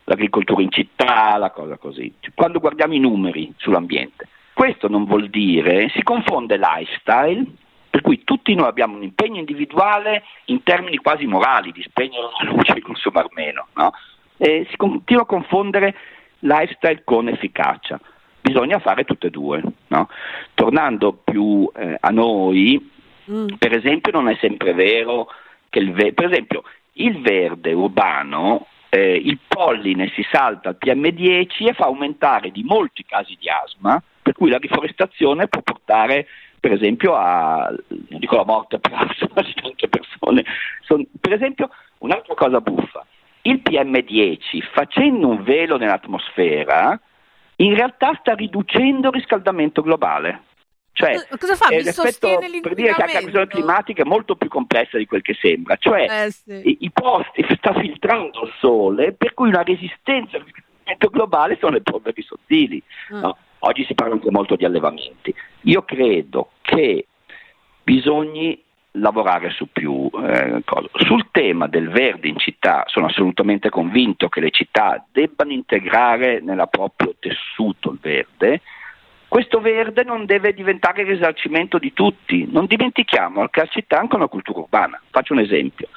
l'agricoltura 0.03 0.61
in 0.61 0.69
città, 0.69 1.37
la 1.37 1.51
cosa 1.51 1.77
così. 1.77 2.13
Quando 2.35 2.59
guardiamo 2.59 2.93
i 2.93 2.99
numeri 2.99 3.53
sull'ambiente, 3.55 4.27
questo 4.53 4.89
non 4.89 5.05
vuol 5.05 5.29
dire, 5.29 5.89
si 5.95 6.03
confonde 6.03 6.57
lifestyle, 6.57 7.45
per 7.89 8.01
cui 8.01 8.25
tutti 8.25 8.53
noi 8.53 8.67
abbiamo 8.67 8.97
un 8.97 9.03
impegno 9.03 9.39
individuale 9.39 10.23
in 10.45 10.63
termini 10.63 10.97
quasi 10.97 11.25
morali, 11.25 11.71
di 11.71 11.83
spegnere 11.83 12.27
la 12.43 12.49
luce 12.49 12.73
e 12.73 12.81
consumare 12.81 13.29
meno, 13.31 13.67
no? 13.75 13.93
e 14.35 14.67
si 14.69 14.75
continua 14.75 15.23
a 15.23 15.25
confondere 15.25 15.95
lifestyle 16.39 17.03
con 17.05 17.29
efficacia 17.29 17.97
bisogna 18.41 18.79
fare 18.79 19.03
tutte 19.03 19.27
e 19.27 19.29
due. 19.29 19.61
No? 19.87 20.09
Tornando 20.53 21.13
più 21.13 21.69
eh, 21.75 21.97
a 21.99 22.09
noi, 22.09 22.91
mm. 23.29 23.47
per 23.57 23.75
esempio 23.75 24.11
non 24.11 24.29
è 24.29 24.37
sempre 24.39 24.73
vero 24.73 25.27
che 25.69 25.79
il, 25.79 25.91
ve- 25.91 26.13
per 26.13 26.25
esempio, 26.25 26.63
il 26.93 27.21
verde 27.21 27.71
urbano, 27.73 28.67
eh, 28.89 29.15
il 29.15 29.39
polline 29.47 30.11
si 30.13 30.25
salta 30.29 30.69
al 30.69 30.77
PM10 30.83 31.67
e 31.67 31.73
fa 31.73 31.85
aumentare 31.85 32.51
di 32.51 32.63
molti 32.63 33.05
casi 33.05 33.37
di 33.39 33.49
asma, 33.49 34.01
per 34.21 34.33
cui 34.33 34.49
la 34.49 34.57
riforestazione 34.57 35.47
può 35.47 35.61
portare 35.61 36.27
per 36.61 36.73
esempio 36.73 37.15
a, 37.15 37.73
non 37.87 38.19
dico 38.19 38.35
la 38.35 38.45
morte 38.45 38.77
per 38.79 38.93
asma 38.93 39.41
di 39.41 39.53
tante 39.55 39.87
persone, 39.87 40.45
Son, 40.81 41.03
per 41.19 41.33
esempio 41.33 41.69
un'altra 41.99 42.35
cosa 42.35 42.61
buffa, 42.61 43.03
il 43.43 43.61
PM10 43.63 44.61
facendo 44.71 45.27
un 45.27 45.43
velo 45.43 45.77
nell'atmosfera 45.77 46.99
in 47.61 47.75
realtà 47.75 48.15
sta 48.19 48.33
riducendo 48.33 49.07
il 49.07 49.13
riscaldamento 49.13 49.81
globale. 49.81 50.43
Cioè, 50.93 51.25
cosa 51.39 51.55
fa? 51.55 51.69
Mi 51.69 51.83
sostiene 51.83 52.59
per 52.59 52.73
dire 52.73 52.93
che 52.93 52.99
la 52.99 53.07
cambiazione 53.07 53.47
climatica 53.47 54.03
è 54.03 54.05
molto 54.05 54.35
più 54.35 54.49
complessa 54.49 54.97
di 54.97 55.05
quel 55.05 55.21
che 55.21 55.35
sembra, 55.39 55.77
cioè 55.77 56.25
eh, 56.25 56.31
sì. 56.31 56.61
i, 56.69 56.77
i, 56.81 56.91
posti 56.91 57.45
sta 57.55 57.73
filtrando 57.73 58.43
il 58.43 58.53
sole, 58.59 59.13
per 59.13 59.33
cui 59.33 59.47
una 59.47 59.63
resistenza 59.63 60.37
al 60.37 60.43
riscaldamento 60.43 61.07
globale 61.09 61.57
sono 61.59 61.73
le 61.73 61.81
polveri 61.81 62.21
sottili. 62.21 62.83
Mm. 63.13 63.19
No? 63.19 63.37
Oggi 63.59 63.85
si 63.85 63.93
parla 63.93 64.15
anche 64.15 64.31
molto 64.31 64.55
di 64.55 64.65
allevamenti. 64.65 65.33
Io 65.61 65.83
credo 65.83 66.51
che 66.61 67.05
bisogni 67.83 68.61
lavorare 68.93 69.51
su 69.51 69.67
più 69.71 70.09
eh, 70.13 70.61
cose. 70.65 70.89
Sul 71.05 71.27
tema 71.31 71.67
del 71.67 71.89
verde 71.89 72.27
in 72.27 72.37
città 72.37 72.83
sono 72.87 73.05
assolutamente 73.05 73.69
convinto 73.69 74.27
che 74.27 74.41
le 74.41 74.51
città 74.51 75.05
debbano 75.11 75.51
integrare 75.51 76.41
nel 76.41 76.67
proprio 76.69 77.15
tessuto 77.19 77.91
il 77.91 77.99
verde. 78.01 78.61
Questo 79.27 79.61
verde 79.61 80.03
non 80.03 80.25
deve 80.25 80.53
diventare 80.53 81.03
il 81.03 81.07
risarcimento 81.07 81.77
di 81.77 81.93
tutti. 81.93 82.47
Non 82.51 82.65
dimentichiamo 82.65 83.47
che 83.47 83.61
la 83.61 83.67
città 83.67 83.97
ha 83.97 83.99
anche 84.01 84.15
una 84.17 84.27
cultura 84.27 84.59
urbana. 84.59 85.01
Faccio 85.09 85.33
un 85.33 85.39
esempio. 85.39 85.87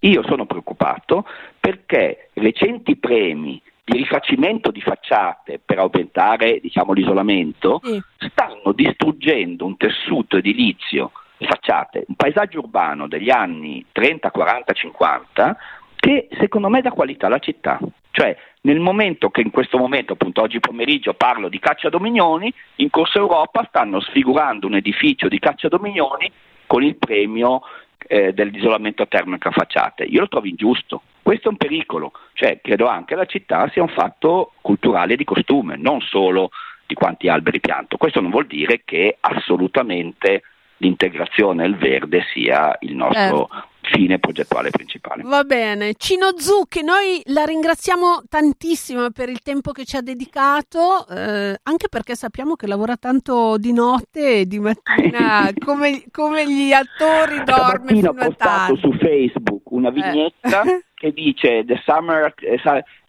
Io 0.00 0.22
sono 0.24 0.46
preoccupato 0.46 1.26
perché 1.60 2.30
recenti 2.32 2.96
premi 2.96 3.60
di 3.84 3.98
rifacimento 3.98 4.70
di 4.70 4.80
facciate 4.80 5.60
per 5.64 5.78
aumentare 5.78 6.60
diciamo, 6.60 6.92
l'isolamento 6.92 7.80
sì. 7.82 8.00
stanno 8.30 8.72
distruggendo 8.72 9.66
un 9.66 9.76
tessuto 9.76 10.38
edilizio 10.38 11.12
facciate, 11.44 12.04
un 12.08 12.14
paesaggio 12.14 12.60
urbano 12.60 13.08
degli 13.08 13.30
anni 13.30 13.84
30, 13.92 14.30
40, 14.30 14.72
50 14.72 15.56
che 15.96 16.28
secondo 16.38 16.68
me 16.68 16.80
dà 16.80 16.90
qualità 16.90 17.26
alla 17.26 17.38
città. 17.38 17.78
Cioè, 18.10 18.36
nel 18.62 18.80
momento 18.80 19.30
che 19.30 19.40
in 19.40 19.50
questo 19.50 19.78
momento, 19.78 20.12
appunto 20.14 20.42
oggi 20.42 20.60
pomeriggio 20.60 21.14
parlo 21.14 21.48
di 21.48 21.58
caccia 21.58 21.88
dominioni, 21.88 22.52
in 22.76 22.90
Corso 22.90 23.18
Europa 23.18 23.64
stanno 23.68 24.00
sfigurando 24.00 24.66
un 24.66 24.74
edificio 24.74 25.28
di 25.28 25.38
caccia 25.38 25.68
dominioni 25.68 26.30
con 26.66 26.82
il 26.82 26.96
premio 26.96 27.62
eh, 28.06 28.32
dell'isolamento 28.32 29.06
termico 29.06 29.48
a 29.48 29.52
facciate. 29.52 30.04
Io 30.04 30.20
lo 30.20 30.28
trovo 30.28 30.46
ingiusto. 30.46 31.02
Questo 31.22 31.48
è 31.48 31.50
un 31.52 31.56
pericolo, 31.56 32.12
cioè 32.34 32.60
credo 32.60 32.86
anche 32.86 33.14
la 33.14 33.26
città 33.26 33.68
sia 33.70 33.82
un 33.82 33.88
fatto 33.88 34.52
culturale 34.60 35.16
di 35.16 35.24
costume, 35.24 35.76
non 35.76 36.00
solo 36.00 36.50
di 36.84 36.94
quanti 36.94 37.28
alberi 37.28 37.60
pianto. 37.60 37.96
Questo 37.96 38.20
non 38.20 38.30
vuol 38.30 38.46
dire 38.46 38.82
che 38.84 39.16
assolutamente 39.20 40.42
l'integrazione 40.82 41.64
e 41.64 41.68
il 41.68 41.76
verde 41.76 42.22
sia 42.34 42.76
il 42.80 42.94
nostro 42.96 43.48
certo 43.48 43.70
fine 43.82 44.18
progettuale 44.18 44.70
principale. 44.70 45.22
Va 45.24 45.42
bene, 45.44 45.94
Cino 45.96 46.30
Zucchi, 46.36 46.82
noi 46.82 47.20
la 47.26 47.44
ringraziamo 47.44 48.22
tantissimo 48.28 49.10
per 49.10 49.28
il 49.28 49.40
tempo 49.40 49.72
che 49.72 49.84
ci 49.84 49.96
ha 49.96 50.00
dedicato, 50.00 51.06
eh, 51.08 51.58
anche 51.62 51.88
perché 51.88 52.14
sappiamo 52.14 52.54
che 52.54 52.66
lavora 52.66 52.96
tanto 52.96 53.56
di 53.58 53.72
notte 53.72 54.40
e 54.40 54.46
di 54.46 54.60
mattina 54.60 55.50
come, 55.64 56.04
come 56.10 56.46
gli 56.46 56.72
attori 56.72 57.42
dorme 57.44 57.86
fino 57.88 58.10
a 58.10 58.14
tardi. 58.14 58.24
ho 58.24 58.28
postato 58.28 58.76
su 58.76 58.92
Facebook 58.92 59.70
una 59.72 59.88
eh. 59.88 59.92
vignetta 59.92 60.62
eh. 60.62 60.84
che 61.02 61.12
dice 61.12 61.64
The 61.64 61.82
Summer, 61.84 62.32
eh, 62.38 62.60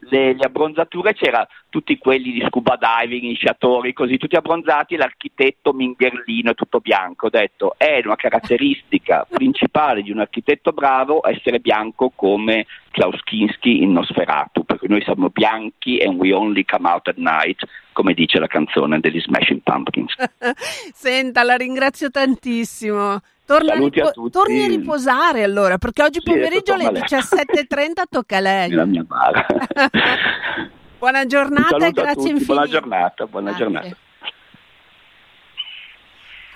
le, 0.10 0.34
le, 0.34 0.44
abbronzature 0.44 1.14
c'era 1.14 1.48
tutti 1.70 2.00
quelli 2.00 2.32
di 2.32 2.44
scuba 2.50 2.76
diving, 2.76 3.36
sciatori, 3.36 3.94
così, 3.94 4.18
tutti 4.18 4.36
abbronzati, 4.36 4.96
l'architetto 4.96 5.74
mingherlino 5.74 6.56
tutto 6.56 6.80
bianco. 6.80 7.28
Ho 7.28 7.30
detto, 7.30 7.76
è 7.78 8.02
una 8.04 8.16
caratteristica 8.16 9.26
principale 9.30 10.02
di 10.02 10.10
un 10.10 10.22
architetto 10.22 10.72
bravo 10.72 11.22
essere 11.28 11.60
bianco 11.60 12.12
come 12.16 12.66
Klaus 12.90 13.22
Kinski 13.22 13.84
in 13.84 13.92
Nosferatu, 13.92 14.64
perché 14.64 14.88
noi 14.88 15.04
siamo 15.04 15.30
bianchi 15.30 16.00
and 16.00 16.20
we 16.20 16.34
only 16.34 16.66
come 16.66 16.90
out 16.90 17.08
at 17.08 17.18
night, 17.18 17.64
come 17.94 18.14
dice 18.14 18.40
la 18.40 18.48
canzone 18.48 19.00
degli 19.00 19.22
Smashing 19.22 19.62
Pumpkins. 19.64 20.14
Senta, 20.94 21.44
la 21.44 21.56
ringrazio 21.56 22.10
tantissimo. 22.10 23.22
Torna 23.46 23.74
ripo- 23.76 24.30
torni 24.30 24.64
a 24.64 24.68
riposare 24.68 25.44
allora, 25.44 25.78
perché 25.78 26.04
oggi 26.04 26.20
sì, 26.24 26.32
pomeriggio 26.32 26.74
alle 26.74 26.90
17.30 26.90 28.04
tocca 28.10 28.38
a 28.38 28.40
lei. 28.40 28.72
La 28.72 28.86
mia 28.86 29.04
bara. 29.04 29.46
buona 30.98 31.26
giornata 31.26 31.86
e 31.86 31.92
grazie 31.92 32.30
infinite. 32.30 32.46
Buona 32.46 32.68
giornata, 32.68 33.26
buona 33.28 33.52
grazie. 33.52 33.66
giornata. 33.66 33.98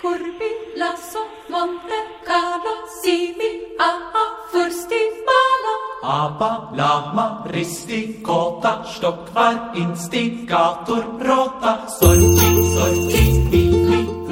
Corvilla 0.02 0.96
so 0.96 1.26
Monte 1.50 2.00
Carlo 2.24 2.86
simil 3.02 3.58
a 3.80 3.92
a 4.14 4.26
fürsti 4.52 5.02
mala. 5.26 5.76
Aber 6.04 6.70
Lama 6.78 7.44
risti 7.50 8.22
kota, 8.22 8.84
stockt 8.86 9.34
war 9.34 9.74
Instigator 9.74 11.04
rota, 11.20 11.88
solchi, 12.00 12.50
solchi, 12.76 13.67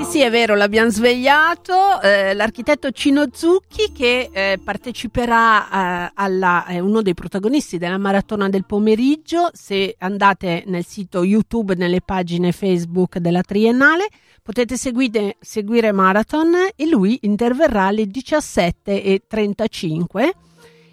sì, 0.05 0.21
è 0.21 0.29
vero, 0.29 0.55
l'abbiamo 0.55 0.89
svegliato. 0.89 2.00
Eh, 2.01 2.33
l'architetto 2.33 2.91
Cino 2.91 3.25
Zucchi 3.31 3.91
che 3.91 4.29
eh, 4.31 4.57
parteciperà 4.63 6.07
eh, 6.07 6.12
alla, 6.15 6.65
è 6.65 6.79
uno 6.79 7.01
dei 7.01 7.13
protagonisti 7.13 7.77
della 7.77 7.97
maratona 7.97 8.47
del 8.50 8.65
pomeriggio. 8.65 9.50
Se 9.53 9.95
andate 10.00 10.63
nel 10.67 10.85
sito 10.85 11.24
YouTube, 11.24 11.75
nelle 11.75 12.01
pagine 12.01 12.51
Facebook 12.51 13.17
della 13.17 13.41
Triennale, 13.41 14.07
potete 14.43 14.77
seguire, 14.77 15.38
seguire 15.39 15.91
Marathon 15.91 16.53
e 16.75 16.88
lui 16.88 17.17
interverrà 17.21 17.85
alle 17.85 18.03
17.35. 18.03 20.29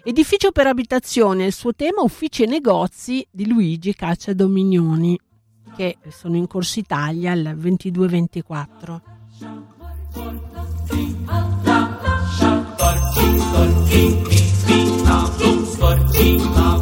Edificio 0.05 0.51
per 0.51 0.67
abitazione, 0.67 1.45
il 1.45 1.53
suo 1.53 1.73
tema 1.73 2.01
uffici 2.01 2.43
e 2.43 2.47
negozi 2.47 3.25
di 3.29 3.47
Luigi 3.47 3.93
Caccia 3.93 4.33
Dominioni 4.33 5.17
che 5.75 5.97
sono 6.09 6.35
in 6.37 6.47
Corso 6.47 6.79
Italia 6.79 7.33
il 7.33 7.55
22-24. 7.57 9.01
l'ascolto 16.13 16.72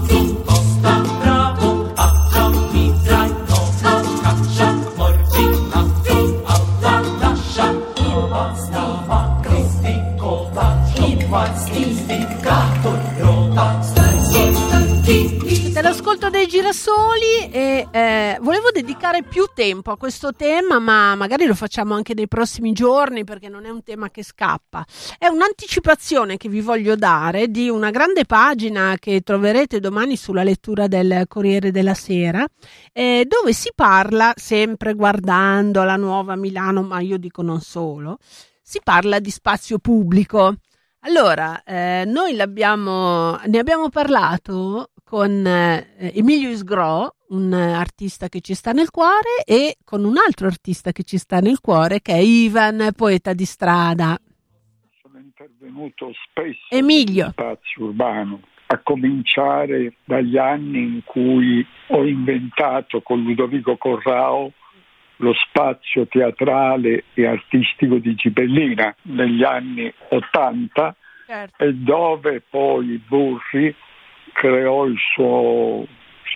girasoli 16.51 17.49
e 17.49 17.87
eh, 17.91 18.37
volevo 18.41 18.71
dedicare 18.71 19.23
più 19.23 19.45
tempo 19.55 19.89
a 19.91 19.95
questo 19.95 20.33
tema, 20.33 20.79
ma 20.79 21.15
magari 21.15 21.45
lo 21.45 21.55
facciamo 21.55 21.93
anche 21.93 22.13
nei 22.13 22.27
prossimi 22.27 22.73
giorni 22.73 23.23
perché 23.23 23.47
non 23.47 23.63
è 23.63 23.69
un 23.69 23.83
tema 23.83 24.09
che 24.09 24.21
scappa. 24.21 24.85
È 25.17 25.27
un'anticipazione 25.27 26.35
che 26.35 26.49
vi 26.49 26.59
voglio 26.59 26.97
dare 26.97 27.47
di 27.47 27.69
una 27.69 27.89
grande 27.89 28.25
pagina 28.25 28.97
che 28.99 29.21
troverete 29.21 29.79
domani 29.79 30.17
sulla 30.17 30.43
lettura 30.43 30.87
del 30.87 31.23
Corriere 31.29 31.71
della 31.71 31.93
Sera, 31.93 32.45
eh, 32.91 33.25
dove 33.25 33.53
si 33.53 33.71
parla, 33.73 34.33
sempre 34.35 34.93
guardando 34.93 35.83
la 35.83 35.95
nuova 35.95 36.35
Milano, 36.35 36.81
ma 36.81 36.99
io 36.99 37.17
dico 37.17 37.41
non 37.41 37.61
solo, 37.61 38.17
si 38.61 38.81
parla 38.83 39.19
di 39.19 39.31
spazio 39.31 39.79
pubblico. 39.79 40.55
Allora, 41.03 41.63
eh, 41.63 42.03
noi 42.05 42.35
ne 42.35 42.43
abbiamo 42.43 43.89
parlato 43.89 44.90
con 45.11 45.45
eh, 45.45 46.13
Emilio 46.15 46.47
Isgro, 46.47 47.15
un 47.31 47.51
artista 47.51 48.29
che 48.29 48.39
ci 48.39 48.53
sta 48.53 48.71
nel 48.71 48.91
cuore, 48.91 49.43
e 49.45 49.75
con 49.83 50.05
un 50.05 50.15
altro 50.15 50.47
artista 50.47 50.93
che 50.93 51.03
ci 51.03 51.17
sta 51.17 51.41
nel 51.41 51.59
cuore, 51.59 51.99
che 51.99 52.13
è 52.13 52.19
Ivan, 52.19 52.93
poeta 52.95 53.33
di 53.33 53.43
strada. 53.43 54.17
Sono 55.01 55.17
intervenuto 55.17 56.13
spesso 56.13 56.65
Emilio. 56.69 57.31
spazio 57.31 57.87
urbano, 57.87 58.39
a 58.67 58.77
cominciare 58.77 59.95
dagli 60.05 60.37
anni 60.37 60.79
in 60.79 61.01
cui 61.03 61.65
ho 61.87 62.05
inventato 62.05 63.01
con 63.01 63.21
Ludovico 63.21 63.75
Corrao 63.75 64.53
lo 65.17 65.33
spazio 65.33 66.07
teatrale 66.07 67.03
e 67.15 67.27
artistico 67.27 67.97
di 67.97 68.15
Gibellina 68.15 68.95
negli 69.01 69.43
anni 69.43 69.93
Ottanta 70.11 70.95
certo. 71.27 71.61
e 71.61 71.73
dove 71.73 72.41
poi 72.49 72.97
Burri 73.05 73.75
creò 74.33 74.85
il 74.85 74.97
suo 75.13 75.85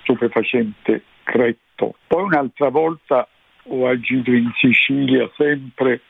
stupefacente 0.01 1.03
cretto. 1.23 1.95
Poi 2.07 2.23
un'altra 2.23 2.69
volta 2.69 3.27
ho 3.63 3.87
agito 3.87 4.31
in 4.31 4.51
Sicilia 4.59 5.29
sempre 5.35 6.01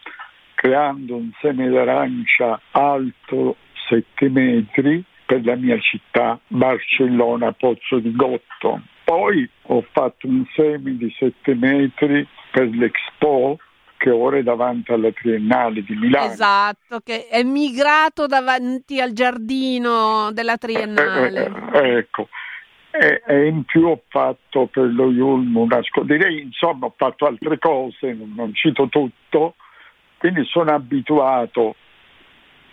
creando 0.53 1.15
un 1.15 1.31
seme 1.41 1.69
d'arancia 1.69 2.59
alto 2.71 3.57
7 3.87 4.29
metri 4.29 5.03
per 5.25 5.43
la 5.43 5.55
mia 5.55 5.79
città, 5.79 6.39
Barcellona, 6.47 7.51
Pozzo 7.53 7.99
di 7.99 8.15
Gotto. 8.15 8.81
Poi 9.03 9.47
ho 9.63 9.85
fatto 9.91 10.27
un 10.27 10.45
seme 10.55 10.97
di 10.97 11.13
7 11.17 11.53
metri 11.55 12.27
per 12.51 12.69
l'Expo 12.69 13.59
che 14.05 14.11
ora 14.11 14.37
è 14.37 14.43
davanti 14.43 14.91
alla 14.91 15.11
Triennale 15.11 15.81
di 15.81 15.95
Milano. 15.95 16.31
Esatto, 16.31 16.99
che 17.03 17.27
è 17.27 17.41
migrato 17.41 18.27
davanti 18.27 19.01
al 19.01 19.13
giardino 19.13 20.31
della 20.31 20.57
Triennale. 20.57 21.51
Eh, 21.73 21.79
eh, 21.79 21.97
ecco, 21.97 22.29
e, 22.91 23.23
e, 23.25 23.47
in 23.47 23.63
più 23.63 23.87
ho 23.87 24.03
fatto 24.07 24.67
per 24.67 24.93
lo 24.93 25.09
Yulm 25.09 25.55
una 25.57 25.79
direi 26.03 26.43
insomma 26.43 26.85
ho 26.85 26.93
fatto 26.95 27.25
altre 27.25 27.57
cose, 27.57 28.13
non, 28.13 28.31
non 28.35 28.53
cito 28.53 28.87
tutto, 28.89 29.55
quindi 30.19 30.45
sono 30.45 30.71
abituato 30.71 31.75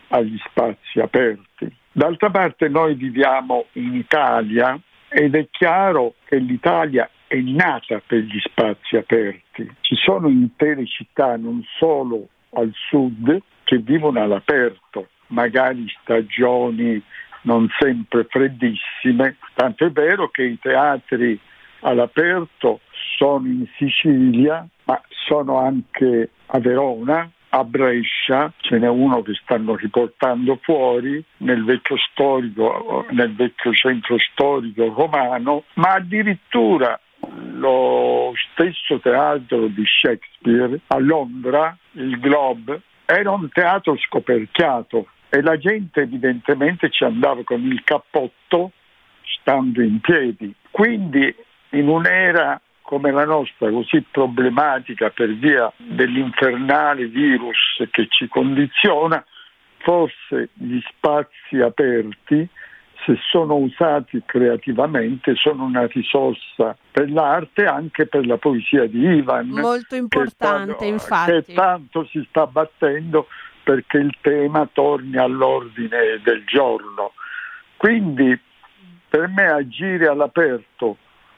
agli 0.09 0.37
spazi 0.51 1.01
aperti. 1.01 1.75
D'altra 1.93 2.29
parte 2.29 2.69
noi 2.69 2.93
viviamo 2.93 3.69
in 3.73 3.95
Italia 3.95 4.79
ed 5.09 5.35
è 5.35 5.47
chiaro 5.51 6.17
che 6.27 6.37
l'Italia 6.37 7.09
è 7.33 7.41
nata 7.41 8.03
per 8.07 8.19
gli 8.19 8.39
spazi 8.41 8.97
aperti. 8.97 9.67
Ci 9.81 9.95
sono 9.97 10.29
intere 10.29 10.85
città, 10.87 11.39
non 11.39 11.65
solo 11.79 12.29
al 12.51 12.71
sud, 12.75 13.41
che 13.65 13.79
vivono 13.79 14.21
all'aperto, 14.21 15.09
magari 15.29 15.87
stagioni 16.03 17.03
non 17.45 17.69
sempre 17.79 18.27
freddissime, 18.29 19.37
tanto 19.55 19.87
è 19.87 19.91
vero 19.91 20.29
che 20.29 20.43
i 20.43 20.59
teatri 20.61 21.41
all'aperto 21.81 22.81
sono 23.17 23.47
in 23.47 23.67
Sicilia, 23.79 24.69
ma 24.85 25.01
sono 25.09 25.57
anche 25.59 26.33
a 26.45 26.59
Verona, 26.59 27.31
a 27.49 27.65
Brescia, 27.65 28.53
ce 28.59 28.79
n'è 28.79 28.89
uno 28.89 29.23
che 29.23 29.33
stanno 29.43 29.75
riportando 29.75 30.59
fuori 30.61 31.25
nel 31.39 31.65
vecchio 31.65 31.97
storico, 31.97 33.07
nel 33.11 33.35
vecchio 33.35 33.73
centro 33.73 34.19
storico 34.19 34.93
romano, 34.93 35.65
ma 35.75 35.95
addirittura 35.95 37.01
lo 37.55 38.33
stesso 38.53 38.99
teatro 39.01 39.69
di 39.69 39.85
Shakespeare 39.87 40.81
a 40.89 40.99
Londra, 40.99 41.77
il 41.93 42.19
Globe, 42.19 42.81
era 43.05 43.31
un 43.31 43.49
teatro 43.51 43.97
scoperchiato 43.97 45.09
e 45.29 45.41
la 45.43 45.57
gente 45.57 46.03
evidentemente 46.03 46.91
ci 46.91 47.05
andava 47.05 47.43
con 47.45 47.63
il 47.63 47.83
cappotto 47.85 48.73
stando 49.41 49.83
in 49.83 50.01
piedi. 50.01 50.53
Quindi 50.71 51.35
in 51.71 51.89
un'era 51.89 52.61
come 52.83 53.11
la 53.11 53.25
nostra, 53.25 53.71
così 53.71 54.05
problematica 54.11 55.11
per 55.11 55.35
via 55.35 55.73
dell'infernale 55.77 57.07
virus 57.07 57.83
che 57.91 58.07
ci 58.09 58.29
condiziona, 58.29 59.25
forse 59.79 60.51
gli 60.55 60.79
spazi 60.89 61.61
aperti 61.61 62.47
se 63.05 63.19
sono 63.31 63.57
usati 63.57 64.23
creativamente, 64.25 65.35
sono 65.35 65.65
una 65.65 65.87
risorsa 65.87 66.77
per 66.91 67.11
l'arte 67.11 67.63
e 67.63 67.67
anche 67.67 68.07
per 68.07 68.27
la 68.27 68.37
poesia 68.37 68.87
di 68.87 69.01
Ivan. 69.01 69.49
Molto 69.49 69.95
importante, 69.95 70.77
che, 70.77 70.87
infatti. 70.87 71.43
Che 71.43 71.55
tanto 71.55 72.05
si 72.07 72.25
sta 72.29 72.47
battendo 72.47 73.27
perché 73.63 73.99
il 73.99 74.17
tema 74.21 74.69
torni 74.73 75.17
all'ordine 75.17 76.21
del 76.23 76.45
giorno. 76.47 77.13
Quindi 77.77 78.39
per 79.09 79.29
me 79.29 79.47
agire 79.47 80.07
all'aperto 80.07 80.97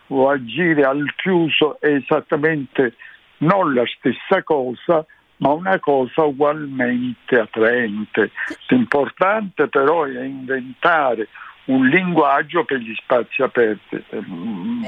o 0.08 0.28
agire 0.28 0.82
al 0.82 1.12
chiuso 1.16 1.80
è 1.80 1.88
esattamente 1.88 2.94
non 3.38 3.74
la 3.74 3.84
stessa 3.96 4.42
cosa, 4.42 5.04
ma 5.38 5.52
una 5.52 5.78
cosa 5.80 6.22
ugualmente 6.22 7.38
attraente. 7.38 8.30
L'importante 8.68 9.68
però 9.68 10.04
è 10.04 10.22
inventare 10.22 11.28
un 11.66 11.88
linguaggio 11.88 12.64
per 12.64 12.78
gli 12.78 12.94
spazi 12.94 13.42
aperti. 13.42 14.02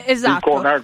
Esatto. 0.06 0.50
Cosa, 0.50 0.80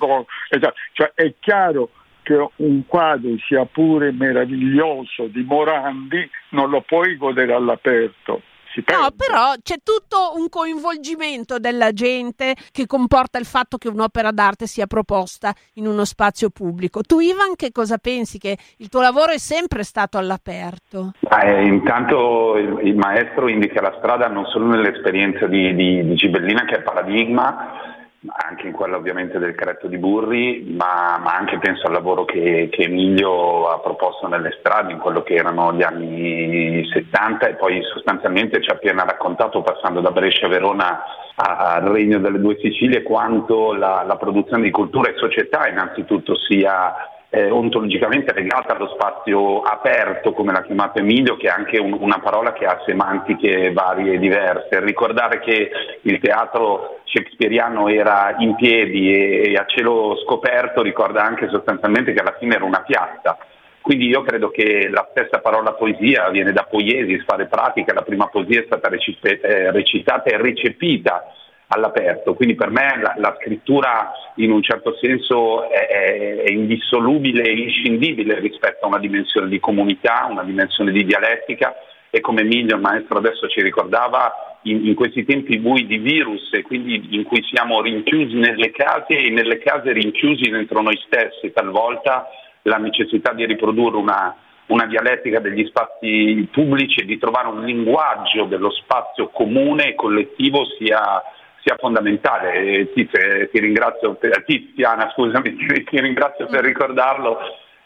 esatto. 0.48 0.74
Cioè, 0.92 1.12
è 1.14 1.34
chiaro 1.38 1.90
che 2.22 2.48
un 2.56 2.86
quadro 2.86 3.36
sia 3.46 3.64
pure 3.64 4.12
meraviglioso 4.12 5.26
di 5.26 5.42
Morandi 5.42 6.28
non 6.50 6.70
lo 6.70 6.80
puoi 6.82 7.16
godere 7.16 7.52
all'aperto 7.52 8.42
No, 8.86 9.10
però 9.14 9.52
c'è 9.62 9.76
tutto 9.82 10.32
un 10.36 10.48
coinvolgimento 10.48 11.58
della 11.58 11.92
gente 11.92 12.54
che 12.70 12.86
comporta 12.86 13.38
il 13.38 13.44
fatto 13.44 13.76
che 13.76 13.88
un'opera 13.88 14.30
d'arte 14.30 14.66
sia 14.66 14.86
proposta 14.86 15.52
in 15.74 15.86
uno 15.86 16.04
spazio 16.04 16.50
pubblico. 16.50 17.02
Tu 17.02 17.20
Ivan 17.20 17.54
che 17.56 17.70
cosa 17.72 17.98
pensi? 17.98 18.38
Che 18.38 18.56
il 18.78 18.88
tuo 18.88 19.00
lavoro 19.00 19.32
è 19.32 19.38
sempre 19.38 19.82
stato 19.82 20.18
all'aperto? 20.18 21.12
Eh, 21.42 21.64
intanto 21.66 22.56
il, 22.56 22.86
il, 22.86 22.96
maestro 22.96 23.48
indica 23.48 23.80
la 23.80 23.94
strada 23.98 24.28
non 24.28 24.46
solo 24.46 24.66
nell'esperienza 24.66 25.46
di, 25.46 25.74
di, 25.74 26.06
di 26.06 26.14
Gibellina 26.14 26.64
che 26.64 26.76
è 26.76 26.82
paradigma, 26.82 28.00
anche 28.26 28.68
in 28.68 28.72
quella 28.72 28.96
ovviamente 28.96 29.38
del 29.38 29.54
Cretto 29.54 29.88
di 29.88 29.98
Burri, 29.98 30.74
ma, 30.76 31.18
ma 31.20 31.34
anche 31.36 31.58
penso 31.58 31.86
al 31.86 31.92
lavoro 31.92 32.24
che, 32.24 32.68
che, 32.70 32.84
Emilio 32.84 33.68
ha 33.68 33.80
proposto 33.80 34.28
nelle 34.28 34.56
strade 34.60 34.92
in 34.92 34.98
quello 34.98 35.22
che 35.22 35.34
erano 35.34 35.72
gli 35.72 35.82
anni 35.82 36.88
70 36.92 37.48
e 37.48 37.54
poi 37.54 37.82
sostanzialmente 37.82 38.62
ci 38.62 38.70
ha 38.70 38.74
appena 38.74 39.04
raccontato 39.04 39.62
passando 39.62 40.00
da 40.00 40.12
Brescia 40.12 40.46
a 40.46 40.50
Verona 40.50 41.02
al 41.34 41.82
Regno 41.82 42.20
delle 42.20 42.38
Due 42.38 42.58
Sicilie 42.60 43.02
quanto 43.02 43.72
la, 43.72 44.04
la 44.06 44.16
produzione 44.16 44.62
di 44.62 44.70
cultura 44.70 45.10
e 45.10 45.16
società 45.16 45.66
innanzitutto 45.66 46.36
sia 46.36 46.94
eh, 47.34 47.50
ontologicamente 47.50 48.34
legata 48.34 48.76
allo 48.76 48.88
spazio 48.88 49.62
aperto, 49.62 50.32
come 50.32 50.52
l'ha 50.52 50.60
chiamato 50.60 50.98
Emilio, 50.98 51.38
che 51.38 51.46
è 51.46 51.50
anche 51.50 51.78
un, 51.78 51.96
una 51.98 52.18
parola 52.18 52.52
che 52.52 52.66
ha 52.66 52.82
semantiche 52.84 53.72
varie 53.72 54.14
e 54.14 54.18
diverse. 54.18 54.80
Ricordare 54.80 55.40
che 55.40 55.70
il 56.02 56.20
teatro 56.20 57.00
shakespeariano 57.04 57.88
era 57.88 58.34
in 58.36 58.54
piedi 58.54 59.10
e, 59.14 59.50
e 59.50 59.54
a 59.54 59.64
cielo 59.64 60.14
scoperto 60.26 60.82
ricorda 60.82 61.24
anche 61.24 61.48
sostanzialmente 61.48 62.12
che 62.12 62.20
alla 62.20 62.36
fine 62.38 62.56
era 62.56 62.66
una 62.66 62.82
piazza. 62.82 63.38
Quindi 63.80 64.08
io 64.08 64.20
credo 64.20 64.50
che 64.50 64.90
la 64.90 65.08
stessa 65.10 65.40
parola 65.40 65.72
poesia 65.72 66.28
viene 66.28 66.52
da 66.52 66.64
poiesis, 66.64 67.24
fare 67.24 67.46
pratica, 67.46 67.94
la 67.94 68.02
prima 68.02 68.26
poesia 68.26 68.60
è 68.60 68.64
stata 68.66 68.90
eh, 68.90 69.70
recitata 69.72 70.28
e 70.28 70.36
recepita 70.36 71.32
all'aperto, 71.74 72.34
quindi 72.34 72.54
per 72.54 72.70
me 72.70 72.98
la, 73.00 73.14
la 73.16 73.36
scrittura 73.40 74.12
in 74.36 74.50
un 74.50 74.62
certo 74.62 74.96
senso 75.00 75.68
è, 75.70 76.42
è, 76.44 76.50
indissolubile 76.50 77.42
e 77.42 77.52
inscindibile 77.52 78.38
rispetto 78.38 78.84
a 78.84 78.88
una 78.88 78.98
dimensione 78.98 79.48
di 79.48 79.58
comunità, 79.58 80.26
una 80.30 80.44
dimensione 80.44 80.92
di 80.92 81.04
dialettica. 81.04 81.74
E 82.10 82.20
come 82.20 82.42
Emilio, 82.42 82.76
il 82.76 82.82
maestro 82.82 83.18
adesso 83.18 83.48
ci 83.48 83.62
ricordava, 83.62 84.58
in, 84.64 84.86
in, 84.86 84.94
questi 84.94 85.24
tempi 85.24 85.58
bui 85.58 85.86
di 85.86 85.98
virus 85.98 86.52
e 86.52 86.62
quindi 86.62 87.16
in 87.16 87.24
cui 87.24 87.42
siamo 87.42 87.80
rinchiusi 87.80 88.34
nelle 88.34 88.70
case 88.70 89.16
e 89.16 89.30
nelle 89.30 89.58
case 89.58 89.92
rinchiusi 89.92 90.50
dentro 90.50 90.82
noi 90.82 91.00
stessi, 91.06 91.52
talvolta 91.52 92.28
la 92.62 92.76
necessità 92.76 93.32
di 93.32 93.44
riprodurre 93.44 93.96
una, 93.96 94.36
una 94.66 94.86
dialettica 94.86 95.40
degli 95.40 95.66
spazi 95.66 96.48
pubblici 96.50 97.00
e 97.00 97.04
di 97.04 97.18
trovare 97.18 97.48
un 97.48 97.64
linguaggio 97.64 98.44
dello 98.44 98.70
spazio 98.70 99.28
comune 99.28 99.88
e 99.88 99.94
collettivo 99.94 100.64
sia 100.78 101.22
sia 101.62 101.76
fondamentale. 101.78 102.92
Tiz, 102.92 103.10
ti 103.50 103.60
ringrazio 103.60 104.14
per, 104.14 104.44
Tiziana, 104.44 105.10
scusami, 105.14 105.56
ti, 105.88 106.00
ringrazio 106.00 106.46
per 106.46 106.64
ricordarlo. 106.64 107.38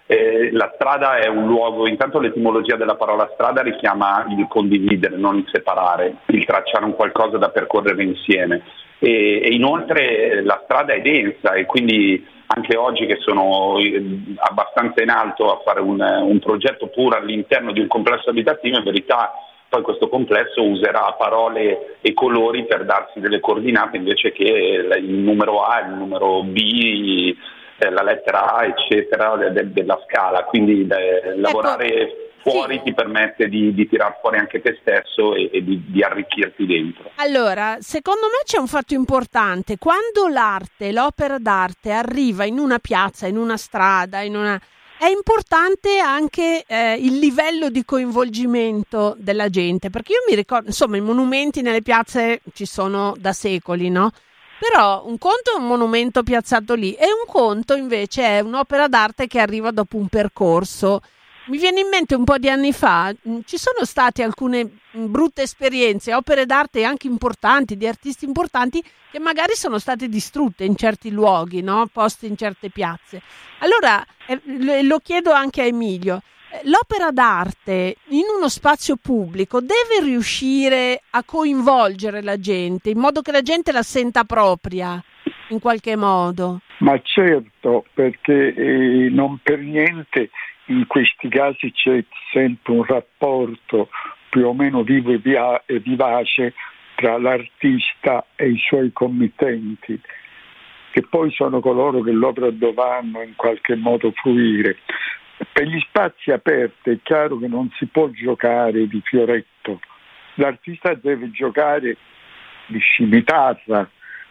Eh, 0.09 0.51
la 0.53 0.71
strada 0.77 1.19
è 1.19 1.27
un 1.27 1.47
luogo, 1.47 1.89
intanto 1.89 2.21
l'etimologia 2.21 2.77
della 2.77 2.95
parola 2.95 3.29
strada 3.35 3.63
richiama 3.63 4.25
il 4.29 4.47
condividere, 4.49 5.17
non 5.17 5.37
il 5.37 5.49
separare, 5.51 6.19
il 6.27 6.45
tracciare 6.45 6.85
un 6.85 6.95
qualcosa 6.95 7.39
da 7.39 7.51
percorrere 7.51 8.03
insieme. 8.03 8.63
E, 8.99 9.43
e 9.43 9.49
inoltre 9.53 10.43
la 10.43 10.61
strada 10.65 10.95
è 10.95 11.03
densa 11.03 11.53
e 11.53 11.67
quindi 11.67 12.25
anche 12.47 12.77
oggi 12.77 13.05
che 13.07 13.17
sono 13.21 13.79
eh, 13.79 14.03
abbastanza 14.37 15.03
in 15.03 15.11
alto 15.11 15.53
a 15.53 15.61
fare 15.65 15.81
un, 15.81 16.01
un 16.01 16.39
progetto 16.39 16.87
puro 16.87 17.17
all'interno 17.17 17.73
di 17.73 17.81
un 17.81 17.89
complesso 17.89 18.31
abitativo, 18.31 18.79
in 18.79 18.85
verità 18.85 19.33
poi 19.77 19.83
questo 19.83 20.09
complesso 20.09 20.63
userà 20.63 21.15
parole 21.19 21.99
e 22.01 22.15
colori 22.15 22.65
per 22.65 22.87
darsi 22.87 23.21
delle 23.21 23.41
coordinate 23.41 23.99
invece 23.99 24.33
che 24.33 24.43
il 24.43 25.05
numero 25.05 25.63
A, 25.63 25.81
il 25.81 25.93
numero 25.93 26.43
B, 26.43 27.35
eh, 27.79 27.91
la 27.91 28.03
lettera 28.03 28.55
A, 28.55 28.65
eccetera, 28.65 29.37
de- 29.37 29.53
de- 29.53 29.73
della 29.73 30.01
scala. 30.07 30.45
Quindi 30.45 30.87
de- 30.87 31.19
ecco. 31.19 31.41
lavorare 31.41 32.31
fuori 32.41 32.77
sì. 32.77 32.85
ti 32.85 32.95
permette 32.95 33.49
di, 33.49 33.75
di 33.75 33.87
tirar 33.89 34.19
fuori 34.21 34.39
anche 34.39 34.63
te 34.63 34.79
stesso 34.81 35.35
e, 35.35 35.51
e 35.53 35.63
di, 35.63 35.83
di, 35.89 36.03
arricchirti 36.03 36.65
dentro. 36.65 37.11
Allora, 37.17 37.77
secondo 37.81 38.27
me 38.27 38.45
c'è 38.45 38.57
un 38.57 38.69
fatto 38.69 38.95
importante. 38.95 39.77
Quando 39.77 40.29
l'arte, 40.33 40.91
l'opera 40.91 41.39
d'arte 41.39 41.91
arriva 41.91 42.45
in 42.45 42.59
una 42.59 42.79
piazza, 42.79 43.27
in 43.27 43.37
una 43.37 43.59
strada, 43.59 44.23
in 44.23 44.37
una 44.37 44.59
è 44.99 45.07
importante 45.07 45.99
anche 45.99 46.65
eh, 46.67 46.95
il 46.95 47.19
livello 47.19 47.69
di 47.69 47.85
coinvolgimento 47.85 49.15
della 49.19 49.49
gente, 49.51 49.91
perché 49.91 50.13
io 50.13 50.25
mi 50.29 50.35
ricordo, 50.35 50.69
insomma, 50.69 50.97
i 50.97 51.03
monumenti 51.03 51.61
nelle 51.61 51.83
piazze 51.83 52.41
ci 52.55 52.65
sono 52.65 53.15
da 53.19 53.33
secoli, 53.33 53.91
no? 53.91 54.11
Però 54.59 55.05
un 55.07 55.19
conto 55.19 55.53
è 55.55 55.59
un 55.59 55.67
monumento 55.67 56.23
piazzato 56.23 56.75
lì 56.75 56.95
e 56.95 57.05
un 57.05 57.31
conto 57.31 57.75
invece 57.75 58.23
è 58.23 58.41
un'opera 58.41 58.89
d'arte 58.89 59.27
che 59.27 59.39
arriva 59.39 59.71
dopo 59.71 59.99
un 59.99 60.09
percorso 60.09 61.03
mi 61.47 61.59
viene 61.59 61.81
in 61.81 61.89
mente 61.89 62.15
un 62.15 62.25
po' 62.25 62.39
di 62.39 62.49
anni 62.49 62.73
fa, 62.73 63.13
mm, 63.13 63.41
ci 63.45 63.57
sono 63.57 63.85
state 63.85 64.23
alcune 64.23 64.65
mm, 64.97 65.11
brutte 65.11 65.43
esperienze, 65.43 66.15
opere 66.15 66.45
d'arte 66.47 66.85
anche 66.85 67.07
importanti, 67.07 67.77
di 67.77 67.87
artisti 67.87 68.25
importanti, 68.25 68.83
che 69.11 69.19
magari 69.21 69.55
sono 69.55 69.79
state 69.79 70.09
distrutte 70.09 70.65
in 70.65 70.77
certi 70.77 71.11
luoghi, 71.11 71.63
no? 71.63 71.87
poste 71.93 72.27
in 72.27 72.37
certe 72.37 72.71
piazze. 72.71 73.23
Allora, 73.61 74.05
eh, 74.27 74.83
lo 74.83 74.99
chiedo 74.99 75.33
anche 75.33 75.63
a 75.63 75.67
Emilio, 75.67 76.23
eh, 76.51 76.61
l'opera 76.65 77.13
d'arte 77.13 77.97
in 78.09 78.25
uno 78.37 78.49
spazio 78.49 78.97
pubblico 78.97 79.61
deve 79.61 80.05
riuscire 80.05 81.03
a 81.11 81.23
coinvolgere 81.23 82.23
la 82.23 82.39
gente, 82.39 82.91
in 82.91 82.99
modo 82.99 83.23
che 83.23 83.31
la 83.31 83.43
gente 83.43 83.71
la 83.71 83.83
senta 83.83 84.25
propria, 84.25 85.03
in 85.51 85.61
qualche 85.61 85.95
modo. 85.95 86.61
Ma 86.79 87.01
certo, 87.03 87.85
perché 87.95 88.53
eh, 88.53 89.09
non 89.11 89.39
per 89.43 89.61
niente 89.61 90.31
in 90.67 90.87
questi 90.87 91.29
casi 91.29 91.73
c'è 91.73 92.03
sempre 92.33 92.73
un 92.73 92.85
rapporto 92.85 93.89
più 94.29 94.47
o 94.47 94.55
meno 94.55 94.83
vivo 94.83 95.13
e, 95.13 95.19
via- 95.19 95.63
e 95.65 95.79
vivace 95.79 96.55
tra 96.97 97.19
l'artista 97.19 98.27
e 98.35 98.49
i 98.49 98.59
suoi 98.59 98.93
committenti, 98.93 100.01
che 100.91 101.03
poi 101.03 101.31
sono 101.31 101.61
coloro 101.61 102.01
che 102.01 102.11
l'opera 102.11 102.51
dovranno 102.51 103.23
in 103.23 103.35
qualche 103.37 103.77
modo 103.77 104.13
fruire. 104.13 104.79
Per 105.53 105.65
gli 105.65 105.79
spazi 105.81 106.31
aperti 106.31 106.91
è 106.91 106.99
chiaro 107.03 107.39
che 107.39 107.47
non 107.47 107.71
si 107.77 107.87
può 107.87 108.09
giocare 108.09 108.87
di 108.89 109.01
fioretto, 109.05 109.81
l'artista 110.35 110.95
deve 110.95 111.31
giocare 111.31 111.97
di 112.67 112.79
scimitarra, 112.79 113.89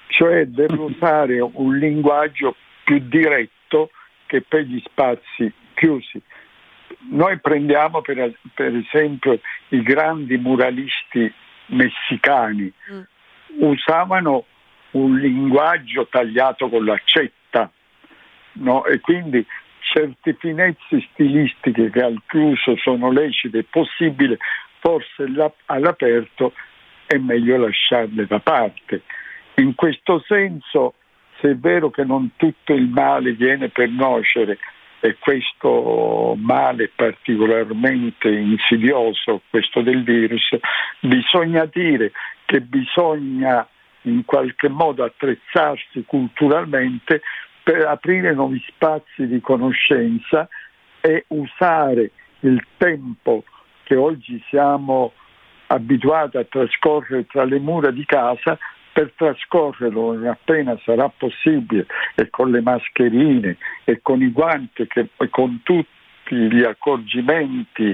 cioè 0.08 0.46
deve 0.48 0.78
usare 0.78 1.40
un 1.40 1.78
linguaggio 1.78 2.56
più 2.84 3.00
diretto 3.00 3.92
che 4.26 4.42
per 4.42 4.62
gli 4.62 4.82
spazi 4.84 5.54
chiusi. 5.76 6.22
Noi 7.10 7.40
prendiamo 7.40 8.02
per, 8.02 8.34
per 8.54 8.76
esempio 8.76 9.40
i 9.70 9.82
grandi 9.84 10.38
muralisti 10.38 11.32
messicani, 11.68 12.72
mm. 12.92 13.02
usavano 13.60 14.46
un 14.92 15.18
linguaggio 15.18 16.08
tagliato 16.08 16.70
con 16.70 16.86
l'accetta 16.86 17.72
no? 18.54 18.86
e 18.86 19.00
quindi 19.00 19.46
certe 19.80 20.36
finezze 20.40 21.06
stilistiche 21.12 21.90
che 21.90 22.02
al 22.02 22.22
chiuso 22.28 22.76
sono 22.78 23.12
lecite 23.12 23.60
e 23.60 23.66
possibili, 23.70 24.38
forse 24.80 25.26
all'aperto 25.66 26.54
è 27.06 27.18
meglio 27.18 27.58
lasciarle 27.58 28.26
da 28.26 28.40
parte. 28.40 29.04
In 29.56 29.76
questo 29.76 30.24
senso, 30.28 30.96
se 31.40 31.52
è 31.52 31.56
vero 31.56 31.90
che 31.90 32.04
non 32.04 32.32
tutto 32.36 32.74
il 32.74 32.88
male 32.88 33.34
viene 33.34 33.70
per 33.70 33.90
nocere, 33.90 34.58
e 35.00 35.18
questo 35.20 36.36
male 36.38 36.92
particolarmente 36.96 38.30
insidioso, 38.30 39.42
questo 39.50 39.82
del 39.82 40.04
virus, 40.04 40.58
bisogna 41.00 41.66
dire 41.66 42.12
che 42.46 42.62
bisogna 42.62 43.68
in 44.04 44.24
qualche 44.26 44.70
modo 44.70 45.04
attrezzarsi 45.04 46.04
culturalmente 46.06 47.22
per 47.64 47.86
aprire 47.86 48.34
nuovi 48.34 48.64
spazi 48.68 49.28
di 49.28 49.42
conoscenza 49.42 50.48
e 51.02 51.26
usare 51.30 52.12
il 52.42 52.64
tempo 52.78 53.44
che 53.84 53.96
oggi 53.96 54.44
siamo 54.50 55.14
abituati 55.68 56.38
a 56.38 56.44
trascorrere 56.44 57.26
tra 57.26 57.44
le 57.44 57.60
mura 57.60 57.92
di 57.92 58.06
casa, 58.06 58.58
per 58.96 59.12
trascorrerlo 59.14 60.30
appena 60.30 60.80
sarà 60.86 61.10
possibile 61.10 61.86
e 62.16 62.30
con 62.30 62.50
le 62.50 62.62
mascherine 62.62 63.58
e 63.84 64.00
con 64.02 64.22
i 64.22 64.32
guanti 64.32 64.88
che, 64.88 65.10
con 65.30 65.60
tutti 65.64 65.90
gli 66.30 66.64
accorgimenti 66.64 67.94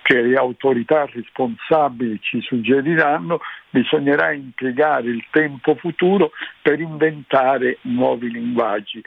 che 0.00 0.22
le 0.22 0.36
autorità 0.36 1.04
responsabili 1.04 2.18
ci 2.22 2.40
suggeriranno, 2.40 3.40
bisognerà 3.68 4.32
impiegare 4.32 5.08
il 5.08 5.22
tempo 5.30 5.74
futuro 5.74 6.30
per 6.62 6.80
inventare 6.80 7.76
nuovi 7.82 8.30
linguaggi. 8.30 9.02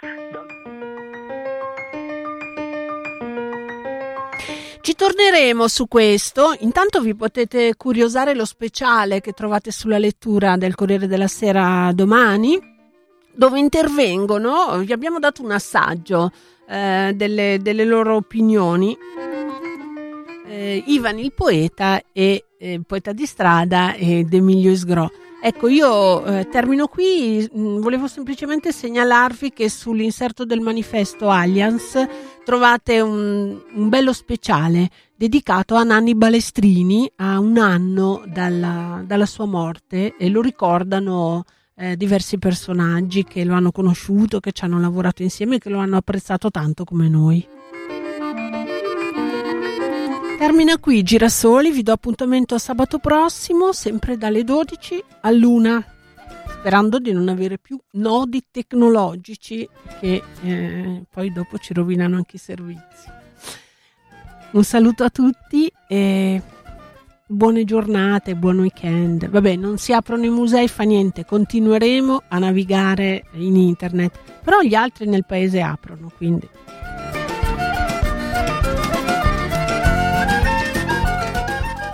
Ci 4.81 4.95
torneremo 4.95 5.67
su 5.67 5.87
questo, 5.87 6.55
intanto 6.61 7.01
vi 7.01 7.13
potete 7.13 7.75
curiosare 7.75 8.33
lo 8.33 8.45
speciale 8.45 9.21
che 9.21 9.31
trovate 9.31 9.69
sulla 9.69 9.99
lettura 9.99 10.57
del 10.57 10.73
Corriere 10.73 11.05
della 11.05 11.27
Sera 11.27 11.91
domani, 11.93 12.59
dove 13.31 13.59
intervengono, 13.59 14.79
vi 14.79 14.91
abbiamo 14.91 15.19
dato 15.19 15.43
un 15.43 15.51
assaggio 15.51 16.31
eh, 16.67 17.13
delle, 17.15 17.59
delle, 17.61 17.85
loro 17.85 18.15
opinioni, 18.15 18.97
eh, 20.47 20.83
Ivan 20.87 21.19
il 21.19 21.31
poeta 21.31 22.01
e 22.11 22.45
eh, 22.57 22.81
poeta 22.85 23.11
di 23.11 23.27
strada 23.27 23.93
ed 23.93 24.33
Emilio 24.33 24.71
Isgro. 24.71 25.11
Ecco, 25.43 25.67
io 25.67 26.23
eh, 26.25 26.47
termino 26.49 26.87
qui, 26.87 27.47
mm, 27.55 27.81
volevo 27.81 28.07
semplicemente 28.07 28.71
segnalarvi 28.71 29.51
che 29.51 29.69
sull'inserto 29.69 30.45
del 30.45 30.59
manifesto 30.59 31.29
Allianz 31.29 32.03
trovate 32.43 32.99
un, 32.99 33.59
un 33.73 33.89
bello 33.89 34.13
speciale 34.13 34.89
dedicato 35.15 35.75
a 35.75 35.83
Nanni 35.83 36.15
Balestrini 36.15 37.11
a 37.17 37.39
un 37.39 37.57
anno 37.57 38.23
dalla, 38.25 39.03
dalla 39.05 39.25
sua 39.25 39.45
morte 39.45 40.15
e 40.17 40.29
lo 40.29 40.41
ricordano 40.41 41.43
eh, 41.75 41.95
diversi 41.95 42.37
personaggi 42.37 43.23
che 43.23 43.43
lo 43.43 43.53
hanno 43.53 43.71
conosciuto, 43.71 44.39
che 44.39 44.51
ci 44.51 44.63
hanno 44.65 44.79
lavorato 44.79 45.23
insieme 45.23 45.55
e 45.55 45.59
che 45.59 45.69
lo 45.69 45.79
hanno 45.79 45.97
apprezzato 45.97 46.49
tanto 46.49 46.83
come 46.83 47.07
noi. 47.07 47.47
Termina 50.37 50.79
qui 50.79 51.03
Girasoli, 51.03 51.71
vi 51.71 51.83
do 51.83 51.91
appuntamento 51.91 52.57
sabato 52.57 52.97
prossimo, 52.97 53.73
sempre 53.73 54.17
dalle 54.17 54.43
12 54.43 55.03
all'una, 55.21 55.90
sperando 56.61 56.99
di 56.99 57.11
non 57.11 57.27
avere 57.27 57.57
più 57.57 57.75
nodi 57.93 58.43
tecnologici 58.51 59.67
che 59.99 60.21
eh, 60.43 61.03
poi 61.09 61.33
dopo 61.33 61.57
ci 61.57 61.73
rovinano 61.73 62.17
anche 62.17 62.35
i 62.35 62.39
servizi. 62.39 63.09
Un 64.51 64.63
saluto 64.63 65.03
a 65.03 65.09
tutti 65.09 65.71
e 65.87 66.39
buone 67.25 67.63
giornate, 67.63 68.35
buon 68.35 68.59
weekend. 68.59 69.27
Vabbè, 69.27 69.55
non 69.55 69.79
si 69.79 69.91
aprono 69.91 70.23
i 70.23 70.29
musei, 70.29 70.67
fa 70.67 70.83
niente, 70.83 71.25
continueremo 71.25 72.23
a 72.27 72.37
navigare 72.37 73.23
in 73.33 73.55
internet, 73.55 74.19
però 74.43 74.61
gli 74.61 74.75
altri 74.75 75.07
nel 75.07 75.25
paese 75.25 75.61
aprono, 75.61 76.11
quindi 76.15 76.47